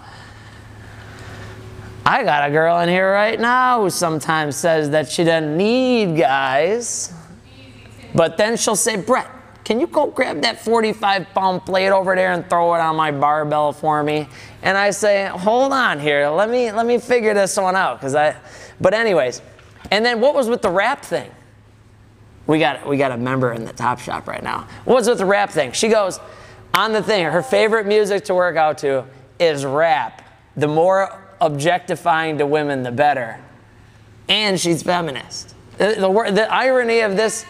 I 2.06 2.24
got 2.24 2.48
a 2.48 2.52
girl 2.52 2.78
in 2.80 2.88
here 2.88 3.12
right 3.12 3.38
now 3.38 3.82
who 3.82 3.90
sometimes 3.90 4.56
says 4.56 4.90
that 4.90 5.08
she 5.08 5.24
doesn't 5.24 5.56
need 5.56 6.16
guys. 6.16 7.12
But 8.14 8.36
then 8.36 8.56
she'll 8.56 8.76
say, 8.76 8.96
Brett, 8.96 9.30
can 9.64 9.78
you 9.78 9.86
go 9.86 10.06
grab 10.06 10.42
that 10.42 10.64
45 10.64 11.28
pound 11.34 11.64
plate 11.64 11.90
over 11.90 12.16
there 12.16 12.32
and 12.32 12.48
throw 12.48 12.74
it 12.74 12.80
on 12.80 12.96
my 12.96 13.12
barbell 13.12 13.72
for 13.72 14.02
me? 14.02 14.28
And 14.62 14.76
I 14.76 14.90
say, 14.90 15.26
hold 15.26 15.72
on 15.72 16.00
here, 16.00 16.28
let 16.28 16.50
me 16.50 16.72
let 16.72 16.86
me 16.86 16.98
figure 16.98 17.34
this 17.34 17.56
one 17.56 17.76
out. 17.76 18.00
Cause 18.00 18.14
I 18.14 18.36
but 18.80 18.94
anyways, 18.94 19.40
and 19.90 20.04
then 20.04 20.20
what 20.20 20.34
was 20.34 20.48
with 20.48 20.62
the 20.62 20.70
rap 20.70 21.04
thing? 21.04 21.30
We 22.46 22.58
got 22.58 22.86
we 22.86 22.96
got 22.96 23.12
a 23.12 23.16
member 23.16 23.52
in 23.52 23.64
the 23.64 23.72
top 23.72 24.00
shop 24.00 24.26
right 24.26 24.42
now. 24.42 24.66
What 24.84 24.94
was 24.94 25.08
with 25.08 25.18
the 25.18 25.26
rap 25.26 25.50
thing? 25.50 25.72
She 25.72 25.88
goes, 25.88 26.18
on 26.74 26.92
the 26.92 27.02
thing, 27.02 27.24
her 27.26 27.42
favorite 27.42 27.86
music 27.86 28.24
to 28.24 28.34
work 28.34 28.56
out 28.56 28.78
to 28.78 29.04
is 29.38 29.64
rap. 29.64 30.22
The 30.56 30.68
more 30.68 31.22
objectifying 31.40 32.38
to 32.38 32.46
women, 32.46 32.82
the 32.82 32.92
better. 32.92 33.38
And 34.28 34.58
she's 34.58 34.82
feminist. 34.82 35.54
The, 35.78 35.96
the, 35.98 36.32
the 36.32 36.52
irony 36.52 37.00
of 37.00 37.16
this 37.16 37.44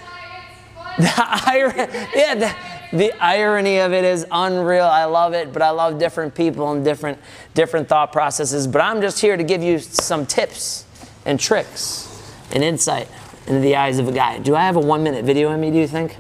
the 0.99 1.13
irony, 1.47 1.93
yeah, 2.15 2.35
the, 2.35 2.97
the 2.97 3.13
irony 3.23 3.79
of 3.79 3.93
it 3.93 4.05
is 4.05 4.27
unreal. 4.31 4.85
I 4.85 5.05
love 5.05 5.33
it, 5.35 5.53
but 5.53 5.63
I 5.63 5.71
love 5.71 5.99
different 5.99 6.35
people 6.35 6.73
and 6.73 6.85
different 6.85 7.19
different 7.55 7.89
thought 7.89 8.13
processes. 8.13 8.67
But 8.67 8.83
I'm 8.83 9.01
just 9.01 9.21
here 9.21 9.37
to 9.37 9.45
give 9.45 9.63
you 9.63 9.79
some 9.79 10.27
tips 10.27 10.85
and 11.25 11.39
tricks 11.39 12.09
and 12.53 12.63
insight 12.63 13.09
into 13.47 13.61
the 13.61 13.77
eyes 13.77 13.99
of 13.99 14.09
a 14.09 14.13
guy. 14.13 14.39
Do 14.39 14.55
I 14.55 14.63
have 14.63 14.77
a 14.77 14.81
one 14.81 15.03
minute 15.03 15.25
video 15.25 15.51
in 15.53 15.61
me, 15.61 15.71
do 15.71 15.79
you 15.79 15.89
think? 15.89 16.17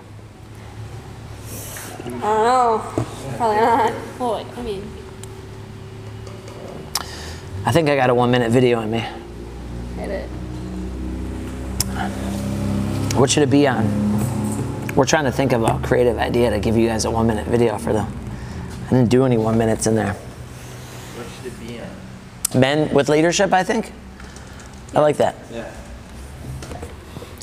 I 2.05 2.09
don't 2.09 2.21
know. 2.21 2.79
Probably 3.37 3.57
not. 3.57 3.93
Well, 4.19 4.47
I 4.57 4.63
mean. 4.63 4.91
I 7.65 7.71
think 7.71 7.89
I 7.89 7.97
got 7.97 8.11
a 8.11 8.15
one 8.15 8.31
minute 8.31 8.51
video 8.51 8.81
in 8.81 8.91
me. 8.91 9.05
Hit 9.97 10.11
it. 10.11 10.29
What 13.15 13.31
should 13.31 13.43
it 13.43 13.51
be 13.51 13.69
on? 13.69 14.22
We're 14.95 15.07
trying 15.07 15.25
to 15.25 15.33
think 15.33 15.53
of 15.53 15.63
a 15.63 15.79
creative 15.83 16.19
idea 16.19 16.51
to 16.51 16.59
give 16.59 16.77
you 16.77 16.87
guys 16.87 17.07
a 17.07 17.11
one 17.11 17.27
minute 17.27 17.47
video 17.47 17.79
for 17.79 17.93
them. 17.93 18.13
I 18.87 18.91
didn't 18.91 19.09
do 19.09 19.25
any 19.25 19.39
one 19.39 19.57
minutes 19.57 19.87
in 19.87 19.95
there. 19.95 20.13
What 20.13 21.27
should 21.37 21.53
it 21.53 21.67
be 21.67 21.81
on? 21.81 22.61
Men 22.61 22.93
with 22.93 23.09
leadership, 23.09 23.53
I 23.53 23.65
think. 23.65 23.93
I 24.95 25.01
like 25.01 25.17
that. 25.17 25.37
Yeah. 25.51 25.73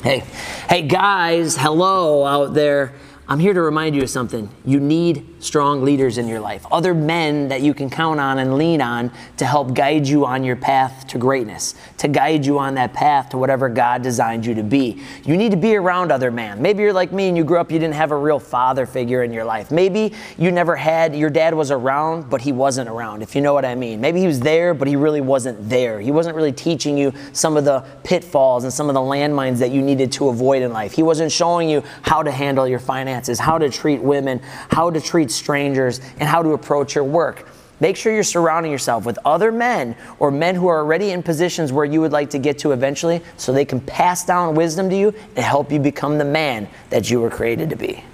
Hey, 0.04 0.20
hey 0.68 0.82
guys, 0.82 1.56
hello 1.56 2.24
out 2.24 2.54
there. 2.54 2.92
I'm 3.30 3.38
here 3.38 3.54
to 3.54 3.62
remind 3.62 3.94
you 3.94 4.02
of 4.02 4.10
something. 4.10 4.48
You 4.64 4.80
need 4.80 5.24
strong 5.38 5.84
leaders 5.84 6.18
in 6.18 6.26
your 6.26 6.40
life, 6.40 6.66
other 6.72 6.92
men 6.92 7.46
that 7.46 7.60
you 7.60 7.72
can 7.74 7.88
count 7.88 8.18
on 8.18 8.40
and 8.40 8.58
lean 8.58 8.82
on 8.82 9.12
to 9.36 9.46
help 9.46 9.72
guide 9.72 10.04
you 10.08 10.26
on 10.26 10.42
your 10.42 10.56
path 10.56 11.06
to 11.06 11.16
greatness, 11.16 11.76
to 11.98 12.08
guide 12.08 12.44
you 12.44 12.58
on 12.58 12.74
that 12.74 12.92
path 12.92 13.28
to 13.28 13.38
whatever 13.38 13.68
God 13.68 14.02
designed 14.02 14.44
you 14.44 14.54
to 14.56 14.64
be. 14.64 15.00
You 15.22 15.36
need 15.36 15.52
to 15.52 15.56
be 15.56 15.76
around 15.76 16.10
other 16.10 16.32
men. 16.32 16.60
Maybe 16.60 16.82
you're 16.82 16.92
like 16.92 17.12
me 17.12 17.28
and 17.28 17.36
you 17.36 17.44
grew 17.44 17.58
up, 17.58 17.70
you 17.70 17.78
didn't 17.78 17.94
have 17.94 18.10
a 18.10 18.16
real 18.16 18.40
father 18.40 18.84
figure 18.84 19.22
in 19.22 19.32
your 19.32 19.44
life. 19.44 19.70
Maybe 19.70 20.12
you 20.36 20.50
never 20.50 20.74
had, 20.74 21.14
your 21.14 21.30
dad 21.30 21.54
was 21.54 21.70
around, 21.70 22.30
but 22.30 22.40
he 22.40 22.50
wasn't 22.50 22.88
around, 22.88 23.22
if 23.22 23.36
you 23.36 23.42
know 23.42 23.54
what 23.54 23.64
I 23.64 23.76
mean. 23.76 24.00
Maybe 24.00 24.18
he 24.18 24.26
was 24.26 24.40
there, 24.40 24.74
but 24.74 24.88
he 24.88 24.96
really 24.96 25.20
wasn't 25.20 25.68
there. 25.68 26.00
He 26.00 26.10
wasn't 26.10 26.34
really 26.34 26.52
teaching 26.52 26.98
you 26.98 27.14
some 27.32 27.56
of 27.56 27.64
the 27.64 27.84
pitfalls 28.02 28.64
and 28.64 28.72
some 28.72 28.88
of 28.88 28.94
the 28.94 29.00
landmines 29.00 29.58
that 29.60 29.70
you 29.70 29.82
needed 29.82 30.10
to 30.12 30.30
avoid 30.30 30.62
in 30.62 30.72
life. 30.72 30.90
He 30.90 31.04
wasn't 31.04 31.30
showing 31.30 31.70
you 31.70 31.84
how 32.02 32.24
to 32.24 32.32
handle 32.32 32.66
your 32.66 32.80
finances, 32.80 33.19
how 33.38 33.58
to 33.58 33.68
treat 33.68 34.00
women, 34.00 34.40
how 34.70 34.90
to 34.90 35.00
treat 35.00 35.30
strangers, 35.30 36.00
and 36.18 36.28
how 36.28 36.42
to 36.42 36.50
approach 36.50 36.94
your 36.94 37.04
work. 37.04 37.48
Make 37.80 37.96
sure 37.96 38.12
you're 38.12 38.22
surrounding 38.22 38.70
yourself 38.70 39.06
with 39.06 39.18
other 39.24 39.50
men 39.50 39.96
or 40.18 40.30
men 40.30 40.54
who 40.54 40.68
are 40.68 40.78
already 40.78 41.10
in 41.10 41.22
positions 41.22 41.72
where 41.72 41.86
you 41.86 42.02
would 42.02 42.12
like 42.12 42.30
to 42.30 42.38
get 42.38 42.58
to 42.58 42.72
eventually 42.72 43.22
so 43.38 43.52
they 43.52 43.64
can 43.64 43.80
pass 43.80 44.24
down 44.26 44.54
wisdom 44.54 44.90
to 44.90 44.96
you 44.96 45.14
and 45.34 45.38
help 45.38 45.72
you 45.72 45.78
become 45.78 46.18
the 46.18 46.24
man 46.24 46.68
that 46.90 47.10
you 47.10 47.20
were 47.20 47.30
created 47.30 47.70
to 47.70 47.76
be. 47.76 48.04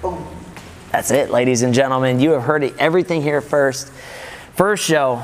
Boom. 0.00 0.26
That's 0.92 1.10
it, 1.10 1.30
ladies 1.30 1.62
and 1.62 1.74
gentlemen. 1.74 2.20
You 2.20 2.30
have 2.30 2.44
heard 2.44 2.64
it, 2.64 2.74
everything 2.78 3.20
here 3.20 3.40
first. 3.40 3.88
First 4.54 4.84
show, 4.84 5.22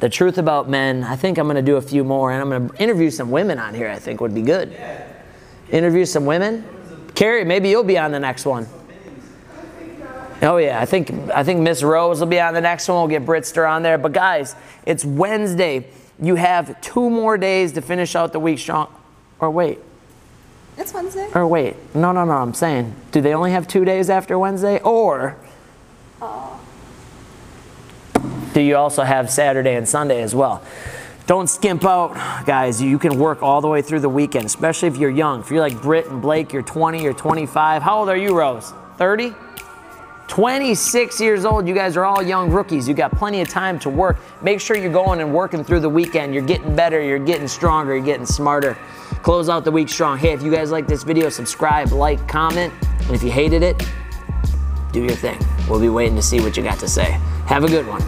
the 0.00 0.08
truth 0.08 0.36
about 0.36 0.68
men. 0.68 1.04
I 1.04 1.14
think 1.14 1.38
I'm 1.38 1.46
going 1.46 1.56
to 1.56 1.62
do 1.62 1.76
a 1.76 1.80
few 1.80 2.02
more, 2.02 2.32
and 2.32 2.42
I'm 2.42 2.48
going 2.48 2.68
to 2.68 2.82
interview 2.82 3.08
some 3.08 3.30
women 3.30 3.58
on 3.58 3.72
here. 3.72 3.88
I 3.88 4.00
think 4.00 4.20
would 4.20 4.34
be 4.34 4.42
good. 4.42 4.76
Interview 5.70 6.04
some 6.04 6.26
women. 6.26 6.64
Carrie, 7.14 7.44
maybe 7.44 7.68
you'll 7.68 7.84
be 7.84 7.98
on 7.98 8.12
the 8.12 8.20
next 8.20 8.46
one. 8.46 8.66
Oh 10.42 10.56
yeah, 10.56 10.80
I 10.80 10.86
think 10.86 11.10
I 11.32 11.44
think 11.44 11.60
Miss 11.60 11.82
Rose 11.84 12.18
will 12.18 12.26
be 12.26 12.40
on 12.40 12.52
the 12.52 12.60
next 12.60 12.88
one. 12.88 12.96
We'll 12.98 13.06
get 13.06 13.24
Britster 13.24 13.68
on 13.70 13.82
there. 13.82 13.96
But 13.96 14.12
guys, 14.12 14.56
it's 14.84 15.04
Wednesday. 15.04 15.86
You 16.20 16.34
have 16.34 16.80
two 16.80 17.08
more 17.08 17.38
days 17.38 17.72
to 17.72 17.80
finish 17.82 18.16
out 18.16 18.32
the 18.32 18.40
week 18.40 18.58
strong. 18.58 18.92
Or 19.38 19.50
wait, 19.50 19.78
It's 20.76 20.92
Wednesday. 20.92 21.28
or 21.34 21.46
wait. 21.46 21.76
No, 21.94 22.10
no, 22.12 22.24
no. 22.24 22.32
I'm 22.32 22.54
saying, 22.54 22.94
do 23.12 23.20
they 23.20 23.34
only 23.34 23.52
have 23.52 23.68
two 23.68 23.84
days 23.84 24.10
after 24.10 24.36
Wednesday, 24.38 24.80
or 24.80 25.36
Oh. 26.20 26.58
do 28.52 28.60
you 28.60 28.76
also 28.76 29.02
have 29.02 29.30
Saturday 29.30 29.74
and 29.74 29.88
Sunday 29.88 30.22
as 30.22 30.34
well? 30.34 30.62
Don't 31.26 31.48
skimp 31.48 31.84
out, 31.84 32.14
guys. 32.44 32.82
You 32.82 32.98
can 32.98 33.18
work 33.18 33.42
all 33.42 33.60
the 33.60 33.68
way 33.68 33.80
through 33.80 34.00
the 34.00 34.08
weekend, 34.08 34.46
especially 34.46 34.88
if 34.88 34.96
you're 34.96 35.10
young. 35.10 35.40
If 35.40 35.50
you're 35.50 35.60
like 35.60 35.80
Britt 35.80 36.06
and 36.06 36.20
Blake, 36.20 36.52
you're 36.52 36.62
20, 36.62 37.02
you're 37.02 37.12
25. 37.12 37.82
How 37.82 37.98
old 37.98 38.08
are 38.08 38.16
you, 38.16 38.36
Rose? 38.36 38.72
30? 38.96 39.34
26 40.28 41.20
years 41.20 41.44
old. 41.44 41.68
You 41.68 41.74
guys 41.74 41.96
are 41.96 42.04
all 42.04 42.22
young 42.22 42.50
rookies. 42.50 42.88
You 42.88 42.94
got 42.94 43.12
plenty 43.12 43.40
of 43.40 43.48
time 43.48 43.78
to 43.80 43.90
work. 43.90 44.16
Make 44.40 44.60
sure 44.60 44.76
you're 44.76 44.92
going 44.92 45.20
and 45.20 45.32
working 45.32 45.62
through 45.62 45.80
the 45.80 45.88
weekend. 45.88 46.34
You're 46.34 46.42
getting 46.42 46.74
better, 46.74 47.02
you're 47.02 47.18
getting 47.18 47.46
stronger, 47.46 47.94
you're 47.94 48.04
getting 48.04 48.26
smarter. 48.26 48.76
Close 49.22 49.48
out 49.48 49.64
the 49.64 49.70
week 49.70 49.88
strong. 49.88 50.18
Hey, 50.18 50.32
if 50.32 50.42
you 50.42 50.50
guys 50.50 50.70
like 50.70 50.86
this 50.86 51.02
video, 51.02 51.28
subscribe, 51.28 51.92
like, 51.92 52.26
comment. 52.26 52.72
And 53.02 53.10
if 53.10 53.22
you 53.22 53.30
hated 53.30 53.62
it, 53.62 53.86
do 54.92 55.02
your 55.02 55.14
thing. 55.16 55.38
We'll 55.68 55.80
be 55.80 55.88
waiting 55.88 56.16
to 56.16 56.22
see 56.22 56.40
what 56.40 56.56
you 56.56 56.62
got 56.62 56.78
to 56.80 56.88
say. 56.88 57.20
Have 57.46 57.64
a 57.64 57.68
good 57.68 57.86
one. 57.86 58.02